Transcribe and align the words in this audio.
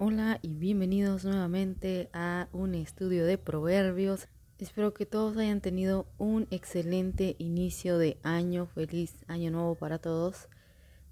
Hola 0.00 0.38
y 0.42 0.54
bienvenidos 0.54 1.24
nuevamente 1.24 2.08
a 2.12 2.46
un 2.52 2.76
estudio 2.76 3.26
de 3.26 3.36
proverbios. 3.36 4.28
Espero 4.60 4.94
que 4.94 5.06
todos 5.06 5.36
hayan 5.36 5.60
tenido 5.60 6.06
un 6.18 6.46
excelente 6.52 7.34
inicio 7.40 7.98
de 7.98 8.16
año. 8.22 8.66
Feliz 8.66 9.16
año 9.26 9.50
nuevo 9.50 9.74
para 9.74 9.98
todos. 9.98 10.48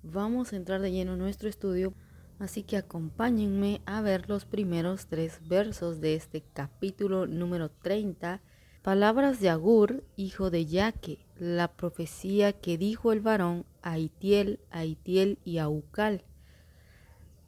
Vamos 0.04 0.52
a 0.52 0.56
entrar 0.56 0.80
de 0.80 0.92
lleno 0.92 1.14
en 1.14 1.18
nuestro 1.18 1.48
estudio, 1.48 1.94
así 2.38 2.62
que 2.62 2.76
acompáñenme 2.76 3.82
a 3.86 4.02
ver 4.02 4.28
los 4.28 4.44
primeros 4.44 5.08
tres 5.08 5.40
versos 5.48 6.00
de 6.00 6.14
este 6.14 6.44
capítulo 6.52 7.26
número 7.26 7.70
30. 7.70 8.40
Palabras 8.82 9.40
de 9.40 9.48
Agur, 9.48 10.04
hijo 10.14 10.50
de 10.50 10.64
Yaque, 10.64 11.26
la 11.40 11.72
profecía 11.72 12.52
que 12.52 12.78
dijo 12.78 13.10
el 13.10 13.20
varón 13.20 13.66
a 13.82 13.98
Itiel, 13.98 14.60
a 14.70 14.84
y 14.84 15.58
a 15.58 15.68
Ucal 15.68 16.22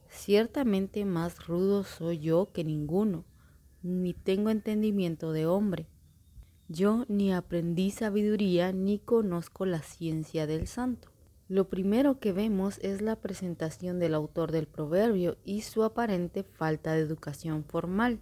Ciertamente 0.09 1.05
más 1.05 1.47
rudo 1.47 1.85
soy 1.85 2.19
yo 2.19 2.51
que 2.53 2.65
ninguno, 2.65 3.25
ni 3.83 4.15
tengo 4.15 4.51
entendimiento 4.51 5.33
de 5.33 5.47
hombre. 5.47 5.87
Yo 6.69 7.05
ni 7.09 7.33
aprendí 7.33 7.91
sabiduría 7.91 8.73
ni 8.73 8.99
conozco 8.99 9.65
la 9.67 9.81
ciencia 9.81 10.47
del 10.47 10.67
santo. 10.67 11.11
Lo 11.49 11.69
primero 11.69 12.21
que 12.21 12.33
vemos 12.33 12.79
es 12.83 13.01
la 13.01 13.17
presentación 13.17 13.99
del 13.99 14.15
autor 14.15 14.53
del 14.53 14.67
proverbio 14.67 15.39
y 15.45 15.63
su 15.63 15.83
aparente 15.83 16.43
falta 16.43 16.93
de 16.93 17.01
educación 17.01 17.65
formal, 17.65 18.21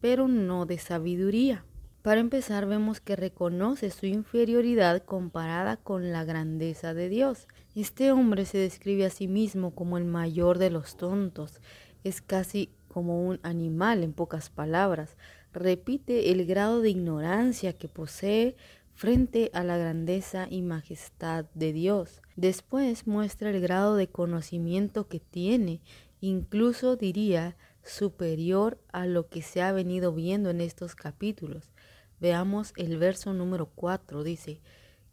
pero 0.00 0.28
no 0.28 0.66
de 0.66 0.76
sabiduría. 0.76 1.64
Para 2.02 2.20
empezar, 2.20 2.64
vemos 2.64 2.98
que 2.98 3.14
reconoce 3.14 3.90
su 3.90 4.06
inferioridad 4.06 5.02
comparada 5.04 5.76
con 5.76 6.12
la 6.12 6.24
grandeza 6.24 6.94
de 6.94 7.10
Dios. 7.10 7.46
Este 7.74 8.10
hombre 8.10 8.46
se 8.46 8.56
describe 8.56 9.04
a 9.04 9.10
sí 9.10 9.28
mismo 9.28 9.74
como 9.74 9.98
el 9.98 10.06
mayor 10.06 10.56
de 10.56 10.70
los 10.70 10.96
tontos. 10.96 11.60
Es 12.02 12.22
casi 12.22 12.70
como 12.88 13.26
un 13.26 13.38
animal, 13.42 14.02
en 14.02 14.14
pocas 14.14 14.48
palabras. 14.48 15.18
Repite 15.52 16.32
el 16.32 16.46
grado 16.46 16.80
de 16.80 16.88
ignorancia 16.88 17.74
que 17.74 17.88
posee 17.88 18.56
frente 18.94 19.50
a 19.52 19.62
la 19.62 19.76
grandeza 19.76 20.46
y 20.48 20.62
majestad 20.62 21.44
de 21.52 21.74
Dios. 21.74 22.22
Después 22.34 23.06
muestra 23.06 23.50
el 23.50 23.60
grado 23.60 23.96
de 23.96 24.08
conocimiento 24.08 25.06
que 25.06 25.20
tiene, 25.20 25.82
incluso 26.22 26.96
diría 26.96 27.58
superior 27.82 28.78
a 28.90 29.04
lo 29.04 29.28
que 29.28 29.42
se 29.42 29.60
ha 29.60 29.72
venido 29.72 30.14
viendo 30.14 30.48
en 30.48 30.62
estos 30.62 30.94
capítulos. 30.94 31.70
Veamos 32.20 32.72
el 32.76 32.98
verso 32.98 33.32
número 33.32 33.66
4. 33.74 34.22
Dice, 34.22 34.60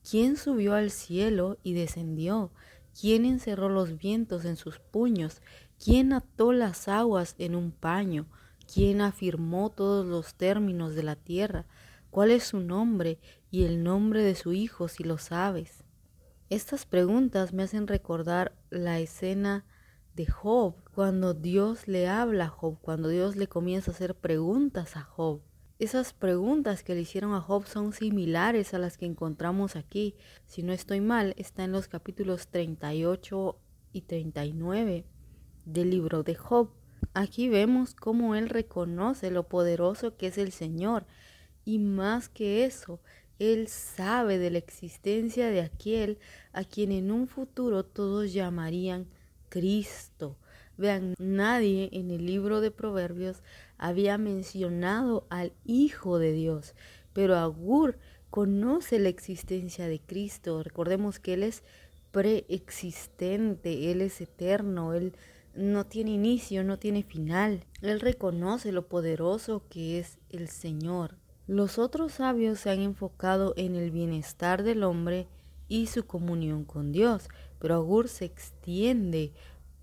¿quién 0.08 0.36
subió 0.36 0.76
al 0.76 0.92
cielo 0.92 1.58
y 1.64 1.74
descendió? 1.74 2.52
¿Quién 3.00 3.26
encerró 3.26 3.70
los 3.70 3.98
vientos 3.98 4.44
en 4.44 4.58
sus 4.58 4.80
puños? 4.80 5.42
¿Quién 5.84 6.14
ató 6.14 6.52
las 6.52 6.88
aguas 6.88 7.36
en 7.38 7.56
un 7.56 7.72
paño? 7.72 8.28
¿Quién 8.72 9.02
afirmó 9.02 9.70
todos 9.70 10.06
los 10.06 10.36
términos 10.36 10.96
de 10.96 11.04
la 11.04 11.16
tierra? 11.16 11.66
¿Cuál 12.10 12.32
es 12.32 12.44
su 12.44 12.60
nombre 12.60 13.20
y 13.52 13.64
el 13.64 13.84
nombre 13.84 14.24
de 14.24 14.36
su 14.36 14.52
hijo 14.52 14.88
si 14.88 15.04
lo 15.04 15.18
sabes? 15.18 15.84
Estas 16.50 16.86
preguntas 16.86 17.54
me 17.54 17.64
hacen 17.64 17.88
recordar 17.88 18.58
la 18.70 19.00
escena 19.00 19.66
de 20.16 20.26
Job, 20.26 20.76
cuando 20.96 21.34
Dios 21.34 21.88
le 21.88 22.08
habla 22.08 22.46
a 22.46 22.50
Job, 22.50 22.80
cuando 22.82 23.10
Dios 23.10 23.36
le 23.36 23.48
comienza 23.48 23.92
a 23.92 23.94
hacer 23.94 24.16
preguntas 24.16 24.98
a 24.98 25.04
Job. 25.04 25.42
Esas 25.80 26.14
preguntas 26.14 26.84
que 26.84 26.96
le 26.96 27.02
hicieron 27.02 27.34
a 27.34 27.42
Job 27.42 27.68
son 27.68 27.94
similares 27.94 28.74
a 28.74 28.80
las 28.80 28.98
que 28.98 29.06
encontramos 29.06 29.76
aquí. 29.76 30.16
Si 30.48 30.64
no 30.64 30.74
estoy 30.74 31.02
mal, 31.02 31.36
está 31.38 31.64
en 31.64 31.72
los 31.72 31.88
capítulos 31.88 32.48
38 32.48 33.60
y 33.94 34.02
39 34.02 35.06
del 35.66 35.90
libro 35.92 36.24
de 36.24 36.34
Job. 36.34 36.72
Aquí 37.14 37.48
vemos 37.48 37.94
cómo 37.94 38.34
él 38.34 38.50
reconoce 38.50 39.30
lo 39.30 39.48
poderoso 39.48 40.18
que 40.18 40.28
es 40.28 40.40
el 40.40 40.52
Señor 40.52 41.06
y 41.68 41.80
más 41.80 42.30
que 42.30 42.64
eso, 42.64 43.02
él 43.40 43.68
sabe 43.68 44.38
de 44.38 44.50
la 44.50 44.58
existencia 44.58 45.52
de 45.52 45.62
aquel 45.62 46.18
a 46.54 46.64
quien 46.64 46.94
en 46.94 47.12
un 47.12 47.28
futuro 47.28 47.84
todos 47.84 48.32
llamarían 48.32 49.08
Cristo. 49.50 50.38
Vean, 50.78 51.14
nadie 51.20 51.90
en 51.92 52.10
el 52.10 52.26
libro 52.26 52.62
de 52.62 52.72
Proverbios 52.72 53.44
había 53.78 54.18
mencionado 54.18 55.28
al 55.30 55.54
Hijo 55.66 56.20
de 56.20 56.34
Dios, 56.34 56.76
pero 57.14 57.36
Agur 57.36 57.98
conoce 58.30 59.00
la 59.00 59.10
existencia 59.10 59.88
de 59.88 60.00
Cristo. 60.00 60.64
Recordemos 60.64 61.20
que 61.20 61.34
Él 61.34 61.44
es 61.44 61.64
preexistente, 62.12 63.92
Él 63.92 64.02
es 64.02 64.22
eterno, 64.22 64.94
Él 64.94 65.14
no 65.56 65.86
tiene 65.86 66.12
inicio, 66.12 66.64
no 66.64 66.78
tiene 66.78 67.04
final. 67.04 67.66
Él 67.82 68.00
reconoce 68.00 68.72
lo 68.72 68.88
poderoso 68.88 69.64
que 69.70 70.00
es 70.00 70.20
el 70.30 70.48
Señor. 70.48 71.16
Los 71.48 71.80
otros 71.80 72.14
sabios 72.14 72.60
se 72.60 72.70
han 72.70 72.82
enfocado 72.82 73.54
en 73.58 73.76
el 73.76 73.90
bienestar 73.92 74.64
del 74.64 74.84
hombre 74.84 75.28
y 75.68 75.88
su 75.88 76.06
comunión 76.06 76.66
con 76.66 76.92
Dios, 76.92 77.30
pero 77.60 77.76
Agur 77.76 78.08
se 78.08 78.26
extiende 78.26 79.34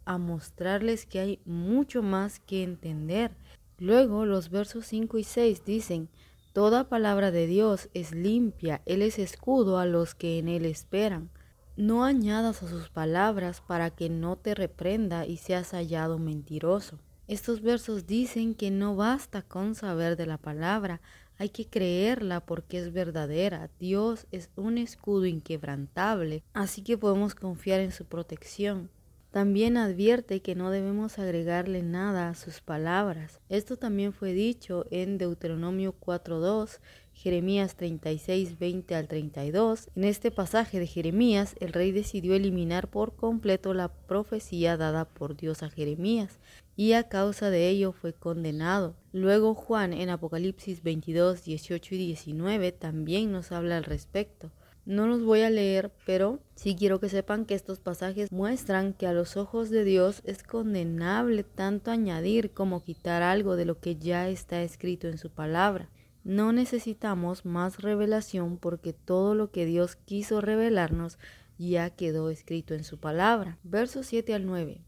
a 0.04 0.18
mostrarles 0.18 1.06
que 1.06 1.20
hay 1.20 1.40
mucho 1.44 2.02
más 2.02 2.38
que 2.40 2.62
entender. 2.62 3.32
Luego 3.78 4.24
los 4.24 4.50
versos 4.50 4.86
5 4.86 5.18
y 5.18 5.24
6 5.24 5.64
dicen, 5.64 6.08
Toda 6.52 6.88
palabra 6.88 7.32
de 7.32 7.48
Dios 7.48 7.88
es 7.94 8.12
limpia, 8.12 8.80
Él 8.86 9.02
es 9.02 9.18
escudo 9.18 9.78
a 9.78 9.86
los 9.86 10.14
que 10.14 10.38
en 10.38 10.48
Él 10.48 10.64
esperan. 10.66 11.30
No 11.76 12.04
añadas 12.04 12.62
a 12.62 12.68
sus 12.68 12.88
palabras 12.88 13.60
para 13.60 13.90
que 13.90 14.08
no 14.08 14.36
te 14.36 14.54
reprenda 14.54 15.26
y 15.26 15.38
seas 15.38 15.72
hallado 15.72 16.20
mentiroso. 16.20 17.00
Estos 17.26 17.62
versos 17.62 18.06
dicen 18.06 18.54
que 18.54 18.70
no 18.70 18.94
basta 18.94 19.42
con 19.42 19.74
saber 19.74 20.16
de 20.16 20.26
la 20.26 20.38
palabra, 20.38 21.00
hay 21.36 21.48
que 21.48 21.66
creerla 21.66 22.40
porque 22.46 22.78
es 22.78 22.92
verdadera. 22.92 23.70
Dios 23.80 24.26
es 24.30 24.50
un 24.54 24.78
escudo 24.78 25.26
inquebrantable, 25.26 26.44
así 26.52 26.82
que 26.82 26.96
podemos 26.98 27.34
confiar 27.34 27.80
en 27.80 27.90
su 27.90 28.04
protección. 28.04 28.90
También 29.34 29.76
advierte 29.76 30.42
que 30.42 30.54
no 30.54 30.70
debemos 30.70 31.18
agregarle 31.18 31.82
nada 31.82 32.28
a 32.28 32.34
sus 32.36 32.60
palabras. 32.60 33.40
Esto 33.48 33.76
también 33.76 34.12
fue 34.12 34.32
dicho 34.32 34.86
en 34.92 35.18
Deuteronomio 35.18 35.92
4.2, 35.98 36.78
Jeremías 37.12 37.74
36, 37.74 38.60
20 38.60 38.94
al 38.94 39.08
32. 39.08 39.88
En 39.96 40.04
este 40.04 40.30
pasaje 40.30 40.78
de 40.78 40.86
Jeremías, 40.86 41.56
el 41.58 41.72
rey 41.72 41.90
decidió 41.90 42.36
eliminar 42.36 42.86
por 42.86 43.16
completo 43.16 43.74
la 43.74 43.88
profecía 43.88 44.76
dada 44.76 45.04
por 45.04 45.36
Dios 45.36 45.64
a 45.64 45.68
Jeremías 45.68 46.38
y 46.76 46.92
a 46.92 47.08
causa 47.08 47.50
de 47.50 47.68
ello 47.68 47.90
fue 47.90 48.12
condenado. 48.12 48.94
Luego 49.12 49.56
Juan 49.56 49.94
en 49.94 50.10
Apocalipsis 50.10 50.84
22, 50.84 51.42
18 51.42 51.94
y 51.96 51.98
19 51.98 52.70
también 52.70 53.32
nos 53.32 53.50
habla 53.50 53.78
al 53.78 53.84
respecto. 53.84 54.52
No 54.86 55.06
los 55.06 55.24
voy 55.24 55.40
a 55.40 55.50
leer, 55.50 55.92
pero 56.04 56.40
sí 56.54 56.76
quiero 56.76 57.00
que 57.00 57.08
sepan 57.08 57.46
que 57.46 57.54
estos 57.54 57.80
pasajes 57.80 58.30
muestran 58.30 58.92
que 58.92 59.06
a 59.06 59.14
los 59.14 59.38
ojos 59.38 59.70
de 59.70 59.82
Dios 59.82 60.20
es 60.24 60.42
condenable 60.42 61.42
tanto 61.42 61.90
añadir 61.90 62.52
como 62.52 62.84
quitar 62.84 63.22
algo 63.22 63.56
de 63.56 63.64
lo 63.64 63.80
que 63.80 63.96
ya 63.96 64.28
está 64.28 64.62
escrito 64.62 65.08
en 65.08 65.16
su 65.16 65.30
palabra. 65.30 65.88
No 66.22 66.52
necesitamos 66.52 67.46
más 67.46 67.80
revelación 67.80 68.58
porque 68.58 68.92
todo 68.92 69.34
lo 69.34 69.50
que 69.50 69.64
Dios 69.64 69.96
quiso 69.96 70.42
revelarnos 70.42 71.18
ya 71.58 71.90
quedó 71.90 72.28
escrito 72.28 72.74
en 72.74 72.84
su 72.84 72.98
palabra. 72.98 73.58
Versos 73.62 74.06
7 74.06 74.34
al 74.34 74.44
9. 74.46 74.82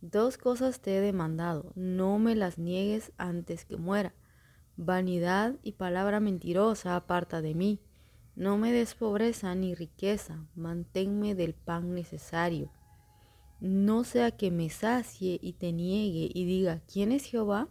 Dos 0.00 0.38
cosas 0.38 0.80
te 0.80 0.96
he 0.96 1.00
demandado, 1.00 1.72
no 1.76 2.18
me 2.18 2.34
las 2.34 2.58
niegues 2.58 3.12
antes 3.16 3.64
que 3.64 3.76
muera. 3.76 4.12
Vanidad 4.76 5.54
y 5.62 5.72
palabra 5.72 6.20
mentirosa 6.20 6.96
aparta 6.96 7.40
de 7.40 7.54
mí. 7.54 7.80
No 8.36 8.58
me 8.58 8.72
des 8.72 8.96
pobreza 8.96 9.54
ni 9.54 9.76
riqueza, 9.76 10.44
manténme 10.56 11.36
del 11.36 11.54
pan 11.54 11.94
necesario. 11.94 12.72
No 13.60 14.02
sea 14.02 14.32
que 14.32 14.50
me 14.50 14.70
sacie 14.70 15.38
y 15.40 15.52
te 15.52 15.72
niegue 15.72 16.30
y 16.34 16.44
diga, 16.44 16.82
¿quién 16.92 17.12
es 17.12 17.26
Jehová? 17.26 17.68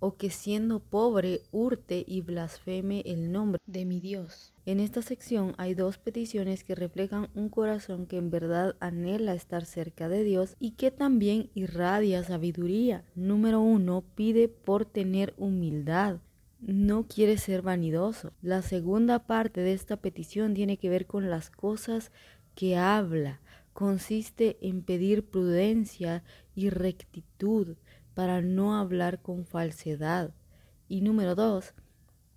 O 0.00 0.16
que 0.16 0.30
siendo 0.30 0.80
pobre 0.80 1.42
hurte 1.52 2.04
y 2.04 2.22
blasfeme 2.22 3.02
el 3.06 3.30
nombre 3.30 3.60
de 3.66 3.84
mi 3.84 4.00
Dios. 4.00 4.52
En 4.66 4.80
esta 4.80 5.00
sección 5.00 5.54
hay 5.58 5.74
dos 5.74 5.98
peticiones 5.98 6.64
que 6.64 6.74
reflejan 6.74 7.28
un 7.34 7.50
corazón 7.50 8.06
que 8.06 8.16
en 8.16 8.30
verdad 8.30 8.74
anhela 8.80 9.34
estar 9.34 9.64
cerca 9.64 10.08
de 10.08 10.24
Dios 10.24 10.56
y 10.58 10.72
que 10.72 10.90
también 10.90 11.50
irradia 11.54 12.24
sabiduría. 12.24 13.04
Número 13.14 13.60
uno, 13.60 14.02
pide 14.16 14.48
por 14.48 14.86
tener 14.86 15.34
humildad 15.38 16.18
no 16.60 17.06
quiere 17.06 17.38
ser 17.38 17.62
vanidoso. 17.62 18.32
La 18.42 18.62
segunda 18.62 19.26
parte 19.26 19.60
de 19.60 19.72
esta 19.72 19.96
petición 19.96 20.54
tiene 20.54 20.76
que 20.76 20.90
ver 20.90 21.06
con 21.06 21.30
las 21.30 21.50
cosas 21.50 22.12
que 22.54 22.76
habla. 22.76 23.40
Consiste 23.72 24.58
en 24.60 24.82
pedir 24.82 25.24
prudencia 25.24 26.22
y 26.54 26.70
rectitud 26.70 27.76
para 28.14 28.42
no 28.42 28.76
hablar 28.76 29.22
con 29.22 29.46
falsedad. 29.46 30.34
Y 30.88 31.00
número 31.00 31.34
dos, 31.34 31.74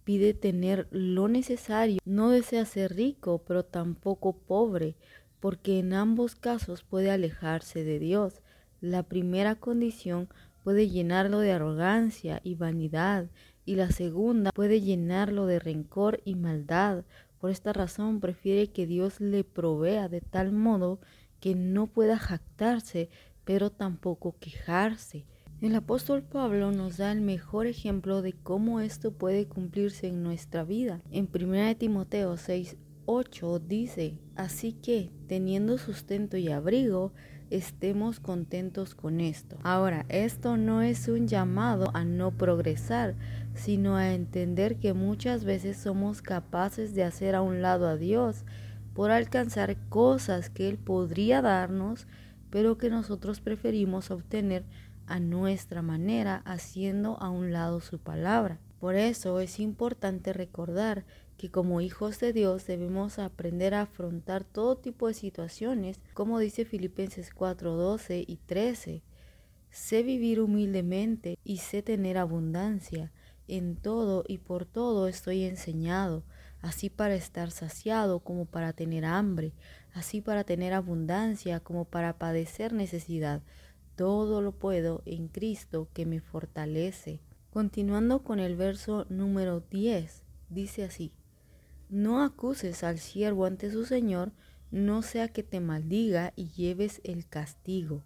pide 0.04 0.34
tener 0.34 0.88
lo 0.92 1.28
necesario. 1.28 2.00
No 2.06 2.30
desea 2.30 2.66
ser 2.66 2.96
rico, 2.96 3.44
pero 3.46 3.64
tampoco 3.66 4.38
pobre, 4.38 4.96
porque 5.40 5.80
en 5.80 5.94
ambos 5.94 6.36
casos 6.36 6.84
puede 6.84 7.12
alejarse 7.12 7.84
de 7.84 8.00
Dios. 8.00 8.42
La 8.80 9.04
primera 9.04 9.56
condición 9.56 10.30
puede 10.64 10.90
llenarlo 10.90 11.40
de 11.40 11.52
arrogancia 11.52 12.40
y 12.44 12.56
vanidad, 12.56 13.30
y 13.66 13.76
la 13.76 13.92
segunda 13.92 14.52
puede 14.52 14.82
llenarlo 14.82 15.46
de 15.46 15.60
rencor 15.60 16.22
y 16.26 16.36
maldad. 16.36 17.04
Por 17.40 17.52
esta 17.52 17.74
razón 17.74 18.20
prefiere 18.20 18.72
que 18.72 18.88
Dios 18.88 19.20
le 19.20 19.44
provea 19.44 20.10
de 20.10 20.22
tal 20.22 20.52
modo 20.52 21.00
que 21.40 21.56
no 21.56 21.88
pueda 21.88 22.18
jactarse, 22.18 23.10
pero 23.44 23.70
tampoco 23.70 24.36
quejarse. 24.40 25.26
El 25.62 25.76
apóstol 25.76 26.24
Pablo 26.24 26.72
nos 26.72 26.98
da 26.98 27.12
el 27.12 27.22
mejor 27.22 27.68
ejemplo 27.68 28.22
de 28.22 28.34
cómo 28.34 28.82
esto 28.82 29.12
puede 29.12 29.48
cumplirse 29.48 30.08
en 30.08 30.22
nuestra 30.22 30.64
vida. 30.64 31.02
En 31.10 31.30
1 31.34 31.78
Timoteo 31.78 32.36
6, 32.36 32.76
8 33.06 33.60
dice, 33.60 34.18
así 34.36 34.74
que, 34.74 35.12
teniendo 35.28 35.78
sustento 35.78 36.38
y 36.38 36.50
abrigo, 36.50 37.14
estemos 37.50 38.20
contentos 38.20 38.96
con 38.96 39.22
esto. 39.22 39.58
Ahora, 39.64 40.06
esto 40.10 40.58
no 40.58 40.82
es 40.82 41.08
un 41.08 41.28
llamado 41.28 41.92
a 41.94 42.04
no 42.04 42.32
progresar, 42.32 43.16
sino 43.56 43.96
a 43.96 44.14
entender 44.14 44.78
que 44.78 44.94
muchas 44.94 45.44
veces 45.44 45.78
somos 45.78 46.22
capaces 46.22 46.96
de 46.96 47.04
hacer 47.04 47.36
a 47.36 47.42
un 47.42 47.62
lado 47.62 47.88
a 47.88 47.96
Dios 47.96 48.46
por 48.94 49.12
alcanzar 49.12 49.78
cosas 49.90 50.50
que 50.50 50.70
Él 50.70 50.78
podría 50.78 51.42
darnos, 51.42 52.08
pero 52.50 52.78
que 52.78 52.90
nosotros 52.90 53.42
preferimos 53.42 54.12
obtener 54.12 54.66
a 55.08 55.20
nuestra 55.20 55.82
manera, 55.82 56.42
haciendo 56.46 57.20
a 57.20 57.30
un 57.30 57.52
lado 57.52 57.82
su 57.82 58.00
palabra. 58.00 58.60
Por 58.80 58.96
eso 58.96 59.40
es 59.40 59.60
importante 59.60 60.34
recordar 60.34 61.06
que 61.38 61.50
como 61.50 61.82
hijos 61.82 62.20
de 62.20 62.34
Dios 62.34 62.68
debemos 62.68 63.20
aprender 63.20 63.74
a 63.74 63.82
afrontar 63.82 64.44
todo 64.44 64.78
tipo 64.78 65.08
de 65.08 65.14
situaciones, 65.14 66.00
como 66.14 66.40
dice 66.40 66.66
Filipenses 66.66 67.32
4, 67.34 67.76
12 67.76 68.24
y 68.28 68.38
13. 68.46 69.04
Sé 69.70 70.04
vivir 70.04 70.40
humildemente 70.40 71.38
y 71.44 71.58
sé 71.58 71.82
tener 71.82 72.18
abundancia. 72.18 73.12
En 73.48 73.76
todo 73.76 74.24
y 74.28 74.38
por 74.38 74.66
todo 74.66 75.08
estoy 75.08 75.44
enseñado, 75.44 76.24
así 76.62 76.90
para 76.90 77.16
estar 77.16 77.52
saciado 77.52 78.20
como 78.20 78.46
para 78.46 78.74
tener 78.74 79.06
hambre, 79.06 79.54
así 79.94 80.22
para 80.22 80.44
tener 80.44 80.74
abundancia 80.74 81.60
como 81.60 81.86
para 81.86 82.18
padecer 82.18 82.74
necesidad. 82.74 83.42
Todo 83.96 84.42
lo 84.42 84.54
puedo 84.54 85.04
en 85.06 85.28
Cristo 85.28 85.90
que 85.94 86.06
me 86.06 86.22
fortalece. 86.22 87.20
Continuando 87.52 88.24
con 88.24 88.40
el 88.40 88.56
verso 88.56 89.06
número 89.10 89.60
10, 89.60 90.24
dice 90.50 90.86
así. 90.86 91.14
No 91.90 92.24
acuses 92.24 92.84
al 92.84 92.98
siervo 92.98 93.46
ante 93.46 93.70
su 93.70 93.86
Señor, 93.86 94.32
no 94.72 95.04
sea 95.04 95.28
que 95.28 95.44
te 95.44 95.60
maldiga 95.60 96.34
y 96.36 96.48
lleves 96.48 97.02
el 97.04 97.28
castigo. 97.28 98.04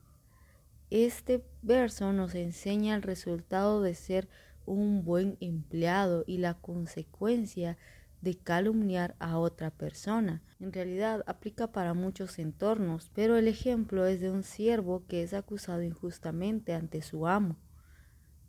Este 0.90 1.46
verso 1.62 2.12
nos 2.12 2.36
enseña 2.36 2.96
el 2.96 3.04
resultado 3.04 3.82
de 3.82 3.94
ser 3.94 4.28
un 4.68 5.04
buen 5.04 5.38
empleado 5.40 6.24
y 6.28 6.38
la 6.38 6.54
consecuencia 6.54 7.78
de 8.22 8.36
calumniar 8.36 9.16
a 9.20 9.40
otra 9.40 9.72
persona. 9.72 10.44
En 10.60 10.74
realidad 10.74 11.24
aplica 11.28 11.72
para 11.72 11.94
muchos 11.94 12.38
entornos, 12.40 13.10
pero 13.14 13.38
el 13.38 13.48
ejemplo 13.48 14.06
es 14.06 14.22
de 14.22 14.30
un 14.30 14.44
siervo 14.44 15.06
que 15.08 15.24
es 15.24 15.34
acusado 15.34 15.82
injustamente 15.82 16.74
ante 16.74 17.02
su 17.02 17.28
amo. 17.28 17.58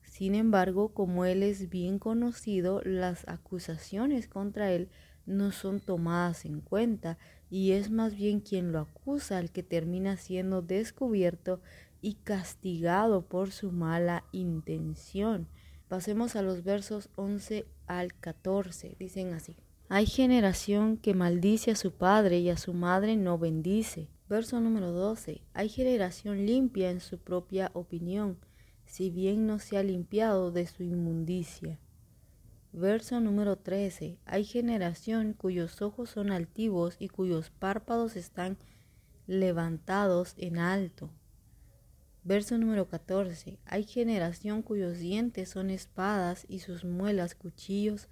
Sin 0.02 0.34
embargo, 0.34 0.94
como 0.94 1.24
él 1.24 1.42
es 1.42 1.68
bien 1.68 1.98
conocido, 1.98 2.82
las 2.84 3.28
acusaciones 3.28 4.26
contra 4.26 4.72
él 4.72 4.90
no 5.26 5.52
son 5.52 5.80
tomadas 5.80 6.46
en 6.46 6.60
cuenta 6.60 7.18
y 7.50 7.72
es 7.72 7.90
más 7.90 8.16
bien 8.16 8.40
quien 8.40 8.72
lo 8.72 8.80
acusa 8.80 9.38
el 9.38 9.52
que 9.52 9.62
termina 9.62 10.16
siendo 10.16 10.62
descubierto 10.62 11.60
y 12.00 12.14
castigado 12.14 13.28
por 13.28 13.50
su 13.50 13.70
mala 13.70 14.24
intención. 14.32 15.48
Pasemos 15.88 16.37
a 16.37 16.43
los 16.43 16.64
versos 16.64 17.08
11 17.17 17.67
al 17.87 18.14
14. 18.14 18.96
Dicen 18.99 19.32
así. 19.32 19.56
Hay 19.88 20.05
generación 20.05 20.99
que 20.99 21.14
maldice 21.14 21.70
a 21.70 21.76
su 21.76 21.93
padre 21.93 22.40
y 22.40 22.50
a 22.50 22.58
su 22.58 22.75
madre 22.75 23.17
no 23.17 23.38
bendice. 23.38 24.11
Verso 24.29 24.61
número 24.61 24.93
12. 24.93 25.40
Hay 25.55 25.70
generación 25.70 26.44
limpia 26.44 26.90
en 26.90 27.00
su 27.00 27.17
propia 27.17 27.70
opinión, 27.73 28.37
si 28.85 29.08
bien 29.08 29.46
no 29.46 29.58
se 29.58 29.79
ha 29.79 29.82
limpiado 29.82 30.52
de 30.52 30.67
su 30.67 30.82
inmundicia. 30.82 31.79
Verso 32.75 33.19
número 33.20 33.56
13. 33.56 34.19
Hay 34.26 34.44
generación 34.44 35.32
cuyos 35.32 35.81
ojos 35.81 36.11
son 36.11 36.31
altivos 36.32 36.96
y 36.99 37.08
cuyos 37.08 37.49
párpados 37.49 38.14
están 38.17 38.58
levantados 39.26 40.35
en 40.37 40.58
alto. 40.58 41.11
Verso 42.24 42.58
número 42.58 42.88
14. 42.88 43.58
Hay 43.64 43.84
generación 43.84 44.62
cuyos 44.62 44.98
dientes 44.98 45.48
son 45.50 45.70
espadas 45.70 46.44
y 46.48 46.60
sus 46.60 46.84
muelas 46.84 47.34
cuchillos 47.34 48.08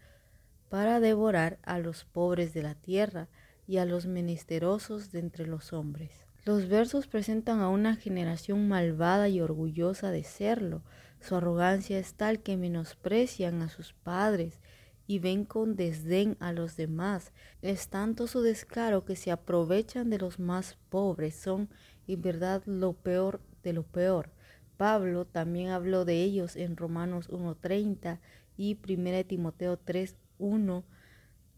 para 0.68 1.00
devorar 1.00 1.58
a 1.62 1.78
los 1.78 2.04
pobres 2.04 2.54
de 2.54 2.62
la 2.62 2.74
tierra 2.74 3.28
y 3.66 3.78
a 3.78 3.84
los 3.84 4.06
menesterosos 4.06 5.12
de 5.12 5.20
entre 5.20 5.46
los 5.46 5.72
hombres. 5.72 6.10
Los 6.44 6.68
versos 6.68 7.08
presentan 7.08 7.60
a 7.60 7.68
una 7.68 7.96
generación 7.96 8.68
malvada 8.68 9.28
y 9.28 9.40
orgullosa 9.40 10.10
de 10.10 10.22
serlo, 10.22 10.82
su 11.20 11.34
arrogancia 11.34 11.98
es 11.98 12.14
tal 12.14 12.40
que 12.40 12.56
menosprecian 12.56 13.62
a 13.62 13.68
sus 13.68 13.92
padres 13.92 14.60
y 15.08 15.18
ven 15.18 15.44
con 15.44 15.76
desdén 15.76 16.36
a 16.40 16.52
los 16.52 16.76
demás. 16.76 17.32
Es 17.62 17.88
tanto 17.88 18.26
su 18.26 18.42
descaro 18.42 19.04
que 19.04 19.16
se 19.16 19.30
aprovechan 19.30 20.10
de 20.10 20.18
los 20.18 20.38
más 20.38 20.76
pobres. 20.88 21.34
Son 21.34 21.68
en 22.06 22.22
verdad 22.22 22.62
lo 22.66 22.92
peor 22.92 23.40
de 23.66 23.74
lo 23.74 23.82
peor. 23.82 24.30
Pablo 24.76 25.24
también 25.24 25.68
habló 25.68 26.04
de 26.04 26.22
ellos 26.22 26.56
en 26.56 26.76
Romanos 26.76 27.28
1.30 27.30 28.20
y 28.56 28.78
1 28.82 29.24
Timoteo 29.26 29.78
3.1 29.78 30.84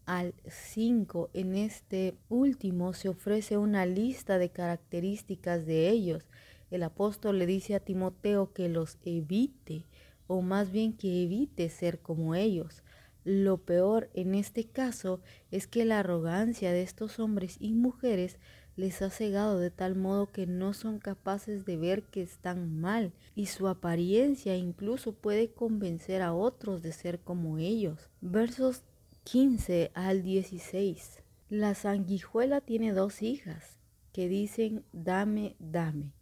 al 0.06 0.34
5. 0.46 1.30
En 1.34 1.54
este 1.54 2.16
último 2.28 2.92
se 2.92 3.08
ofrece 3.08 3.58
una 3.58 3.86
lista 3.86 4.38
de 4.38 4.50
características 4.50 5.66
de 5.66 5.88
ellos 5.88 6.24
el 6.70 6.82
apóstol 6.82 7.38
le 7.38 7.46
dice 7.46 7.74
a 7.74 7.80
Timoteo 7.80 8.52
que 8.52 8.68
los 8.68 8.98
evite, 9.04 9.86
o 10.26 10.42
más 10.42 10.70
bien 10.70 10.92
que 10.92 11.22
evite 11.22 11.70
ser 11.70 12.00
como 12.00 12.34
ellos. 12.34 12.82
Lo 13.24 13.58
peor 13.58 14.10
en 14.14 14.34
este 14.34 14.64
caso 14.64 15.20
es 15.50 15.66
que 15.66 15.84
la 15.84 16.00
arrogancia 16.00 16.72
de 16.72 16.82
estos 16.82 17.18
hombres 17.18 17.56
y 17.58 17.72
mujeres 17.72 18.38
les 18.78 19.02
ha 19.02 19.10
cegado 19.10 19.58
de 19.58 19.72
tal 19.72 19.96
modo 19.96 20.30
que 20.30 20.46
no 20.46 20.72
son 20.72 21.00
capaces 21.00 21.64
de 21.64 21.76
ver 21.76 22.04
que 22.04 22.22
están 22.22 22.78
mal 22.80 23.12
y 23.34 23.46
su 23.46 23.66
apariencia 23.66 24.56
incluso 24.56 25.12
puede 25.12 25.50
convencer 25.50 26.22
a 26.22 26.32
otros 26.32 26.80
de 26.80 26.92
ser 26.92 27.18
como 27.18 27.58
ellos. 27.58 28.08
Versos 28.20 28.84
15 29.24 29.90
al 29.94 30.22
16. 30.22 31.24
La 31.48 31.74
sanguijuela 31.74 32.60
tiene 32.60 32.92
dos 32.92 33.20
hijas 33.20 33.80
que 34.12 34.28
dicen 34.28 34.84
dame, 34.92 35.56
dame. 35.58 36.12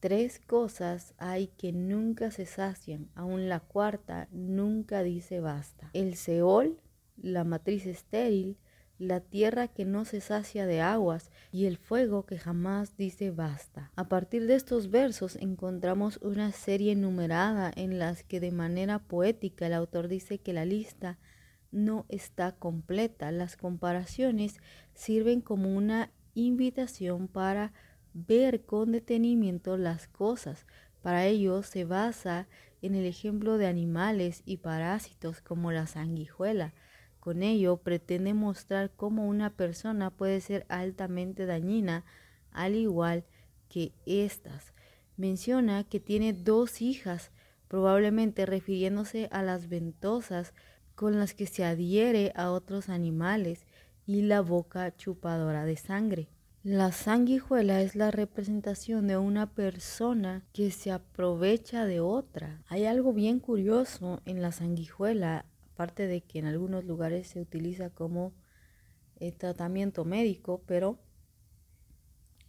Tres 0.00 0.40
cosas 0.40 1.12
hay 1.18 1.48
que 1.48 1.70
nunca 1.72 2.30
se 2.30 2.46
sacian, 2.46 3.10
aun 3.14 3.50
la 3.50 3.60
cuarta 3.60 4.26
nunca 4.32 5.02
dice 5.02 5.40
basta. 5.40 5.90
El 5.92 6.16
Seol, 6.16 6.80
la 7.18 7.44
matriz 7.44 7.84
estéril, 7.84 8.56
la 9.00 9.20
tierra 9.20 9.66
que 9.66 9.86
no 9.86 10.04
se 10.04 10.20
sacia 10.20 10.66
de 10.66 10.82
aguas 10.82 11.30
y 11.52 11.64
el 11.64 11.78
fuego 11.78 12.26
que 12.26 12.38
jamás 12.38 12.98
dice 12.98 13.30
basta. 13.30 13.90
A 13.96 14.08
partir 14.08 14.46
de 14.46 14.54
estos 14.54 14.90
versos 14.90 15.36
encontramos 15.36 16.18
una 16.18 16.52
serie 16.52 16.94
numerada 16.94 17.72
en 17.74 17.98
las 17.98 18.22
que 18.22 18.40
de 18.40 18.52
manera 18.52 18.98
poética 18.98 19.66
el 19.66 19.72
autor 19.72 20.06
dice 20.06 20.38
que 20.38 20.52
la 20.52 20.66
lista 20.66 21.18
no 21.72 22.04
está 22.10 22.52
completa. 22.52 23.32
Las 23.32 23.56
comparaciones 23.56 24.58
sirven 24.92 25.40
como 25.40 25.74
una 25.74 26.10
invitación 26.34 27.26
para 27.26 27.72
ver 28.12 28.66
con 28.66 28.92
detenimiento 28.92 29.78
las 29.78 30.08
cosas. 30.08 30.66
Para 31.00 31.24
ello 31.24 31.62
se 31.62 31.84
basa 31.84 32.48
en 32.82 32.94
el 32.94 33.06
ejemplo 33.06 33.56
de 33.56 33.66
animales 33.66 34.42
y 34.44 34.58
parásitos 34.58 35.40
como 35.40 35.72
la 35.72 35.86
sanguijuela. 35.86 36.74
Con 37.20 37.42
ello 37.42 37.76
pretende 37.76 38.34
mostrar 38.34 38.90
cómo 38.96 39.26
una 39.26 39.50
persona 39.50 40.10
puede 40.10 40.40
ser 40.40 40.66
altamente 40.68 41.46
dañina 41.46 42.04
al 42.50 42.74
igual 42.74 43.24
que 43.68 43.92
éstas. 44.06 44.72
Menciona 45.16 45.84
que 45.84 46.00
tiene 46.00 46.32
dos 46.32 46.80
hijas, 46.80 47.30
probablemente 47.68 48.46
refiriéndose 48.46 49.28
a 49.30 49.42
las 49.42 49.68
ventosas 49.68 50.54
con 50.94 51.18
las 51.18 51.34
que 51.34 51.46
se 51.46 51.64
adhiere 51.64 52.32
a 52.34 52.50
otros 52.50 52.88
animales 52.88 53.66
y 54.06 54.22
la 54.22 54.40
boca 54.40 54.96
chupadora 54.96 55.64
de 55.64 55.76
sangre. 55.76 56.28
La 56.62 56.92
sanguijuela 56.92 57.80
es 57.80 57.96
la 57.96 58.10
representación 58.10 59.06
de 59.06 59.16
una 59.16 59.46
persona 59.54 60.44
que 60.52 60.70
se 60.70 60.90
aprovecha 60.90 61.86
de 61.86 62.00
otra. 62.00 62.62
Hay 62.68 62.84
algo 62.84 63.14
bien 63.14 63.40
curioso 63.40 64.20
en 64.26 64.42
la 64.42 64.52
sanguijuela, 64.52 65.46
aparte 65.80 66.06
de 66.06 66.20
que 66.20 66.38
en 66.38 66.44
algunos 66.44 66.84
lugares 66.84 67.26
se 67.28 67.40
utiliza 67.40 67.88
como 67.88 68.34
eh, 69.18 69.32
tratamiento 69.32 70.04
médico, 70.04 70.62
pero 70.66 70.98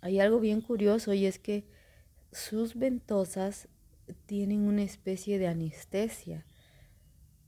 hay 0.02 0.20
algo 0.20 0.42
bien 0.42 0.60
curioso 0.60 1.14
y 1.14 1.26
es 1.26 1.40
que 1.40 1.64
sus 2.34 2.76
ventosas 2.76 3.70
tienen 4.26 4.64
una 4.64 4.84
especie 4.84 5.40
de 5.40 5.48
anestesia. 5.48 6.46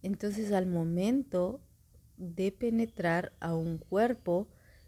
Entonces 0.04 0.54
al 0.54 0.68
momento 0.68 1.60
de 2.16 2.54
penetrar 2.54 3.34
a 3.42 3.54
un 3.54 3.78
cuerpo, 3.78 4.48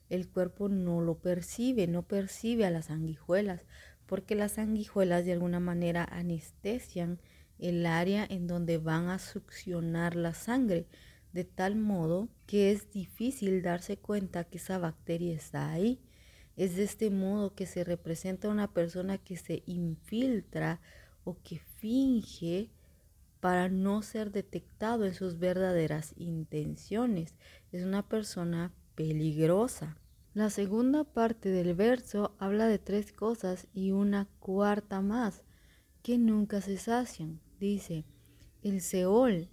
el 0.10 0.30
cuerpo 0.30 0.70
no 0.70 1.02
lo 1.02 1.16
percibe, 1.16 1.88
no 1.88 2.04
percibe 2.04 2.66
a 2.66 2.72
las 2.72 2.86
sanguijuelas, 2.86 3.66
porque 4.06 4.34
las 4.34 4.54
sanguijuelas 4.54 5.26
de 5.26 5.34
alguna 5.34 5.60
manera 5.60 6.06
anestesian 6.10 7.20
el 7.60 7.86
área 7.86 8.26
en 8.30 8.48
donde 8.48 8.78
van 8.78 9.10
a 9.10 9.20
succionar 9.20 10.16
la 10.16 10.34
sangre, 10.34 10.88
de 11.34 11.44
tal 11.44 11.76
modo 11.76 12.30
que 12.46 12.72
es 12.72 12.92
difícil 12.92 13.62
darse 13.62 13.98
cuenta 13.98 14.46
que 14.46 14.58
esa 14.58 14.78
bacteria 14.78 15.34
está 15.34 15.72
ahí. 15.72 16.00
Es 16.56 16.76
de 16.76 16.84
este 16.84 17.10
modo 17.10 17.54
que 17.54 17.66
se 17.66 17.84
representa 17.84 18.50
una 18.50 18.72
persona 18.72 19.18
que 19.18 19.36
se 19.36 19.64
infiltra 19.66 20.80
o 21.26 21.38
que 21.44 21.60
finge 21.78 22.70
para 23.42 23.68
no 23.70 24.02
ser 24.02 24.32
detectado 24.32 25.06
en 25.06 25.14
sus 25.14 25.38
verdaderas 25.38 26.14
intenciones. 26.18 27.36
Es 27.72 27.84
una 27.84 28.08
persona 28.08 28.74
peligrosa. 28.96 29.98
La 30.34 30.50
segunda 30.50 31.04
parte 31.04 31.50
del 31.50 31.76
verso 31.76 32.36
habla 32.40 32.68
de 32.68 32.80
tres 32.80 33.12
cosas 33.12 33.68
y 33.74 33.92
una 33.92 34.28
cuarta 34.40 35.02
más 35.02 35.44
que 36.02 36.18
nunca 36.18 36.62
se 36.62 36.78
sacian. 36.78 37.42
Dice, 37.66 38.06
el 38.62 38.80
Seol. 38.80 39.50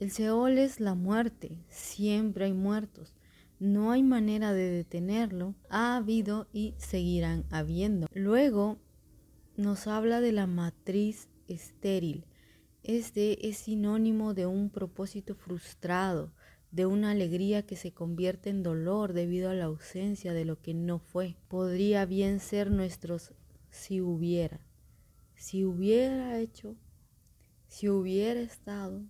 El 0.00 0.10
Seol 0.10 0.58
es 0.58 0.80
la 0.80 0.94
muerte. 0.94 1.64
Siempre 1.70 2.44
hay 2.44 2.52
muertos. 2.52 3.14
No 3.58 3.90
hay 3.90 4.02
manera 4.02 4.52
de 4.52 4.68
detenerlo. 4.68 5.54
Ha 5.70 5.96
habido 5.96 6.46
y 6.52 6.74
seguirán 6.76 7.46
habiendo. 7.50 8.06
Luego 8.12 8.76
nos 9.56 9.86
habla 9.86 10.20
de 10.20 10.32
la 10.32 10.46
matriz 10.46 11.30
estéril. 11.48 12.26
Este 12.82 13.48
es 13.48 13.56
sinónimo 13.56 14.34
de 14.34 14.44
un 14.44 14.68
propósito 14.68 15.34
frustrado, 15.34 16.34
de 16.70 16.84
una 16.84 17.12
alegría 17.12 17.64
que 17.64 17.76
se 17.76 17.94
convierte 17.94 18.50
en 18.50 18.62
dolor 18.62 19.14
debido 19.14 19.48
a 19.48 19.54
la 19.54 19.64
ausencia 19.64 20.34
de 20.34 20.44
lo 20.44 20.60
que 20.60 20.74
no 20.74 20.98
fue. 20.98 21.38
Podría 21.48 22.04
bien 22.04 22.40
ser 22.40 22.70
nuestros 22.70 23.32
si 23.70 24.02
hubiera, 24.02 24.60
si 25.34 25.64
hubiera 25.64 26.38
hecho, 26.38 26.76
si 27.68 27.88
hubiera 27.88 28.40
estado, 28.40 29.02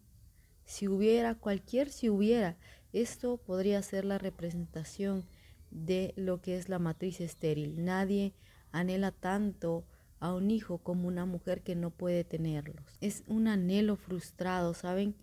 si 0.64 0.88
hubiera, 0.88 1.34
cualquier 1.34 1.90
si 1.90 2.10
hubiera. 2.10 2.56
Esto 2.92 3.36
podría 3.36 3.82
ser 3.82 4.04
la 4.04 4.18
representación 4.18 5.24
de 5.70 6.14
lo 6.16 6.40
que 6.40 6.56
es 6.56 6.68
la 6.68 6.78
matriz 6.78 7.20
estéril. 7.20 7.84
Nadie 7.84 8.32
anhela 8.72 9.12
tanto 9.12 9.84
a 10.18 10.32
un 10.32 10.50
hijo 10.50 10.78
como 10.78 11.08
una 11.08 11.26
mujer 11.26 11.62
que 11.62 11.76
no 11.76 11.90
puede 11.90 12.24
tenerlos. 12.24 12.98
Es 13.00 13.22
un 13.26 13.48
anhelo 13.48 13.96
frustrado, 13.96 14.74
¿saben? 14.74 15.14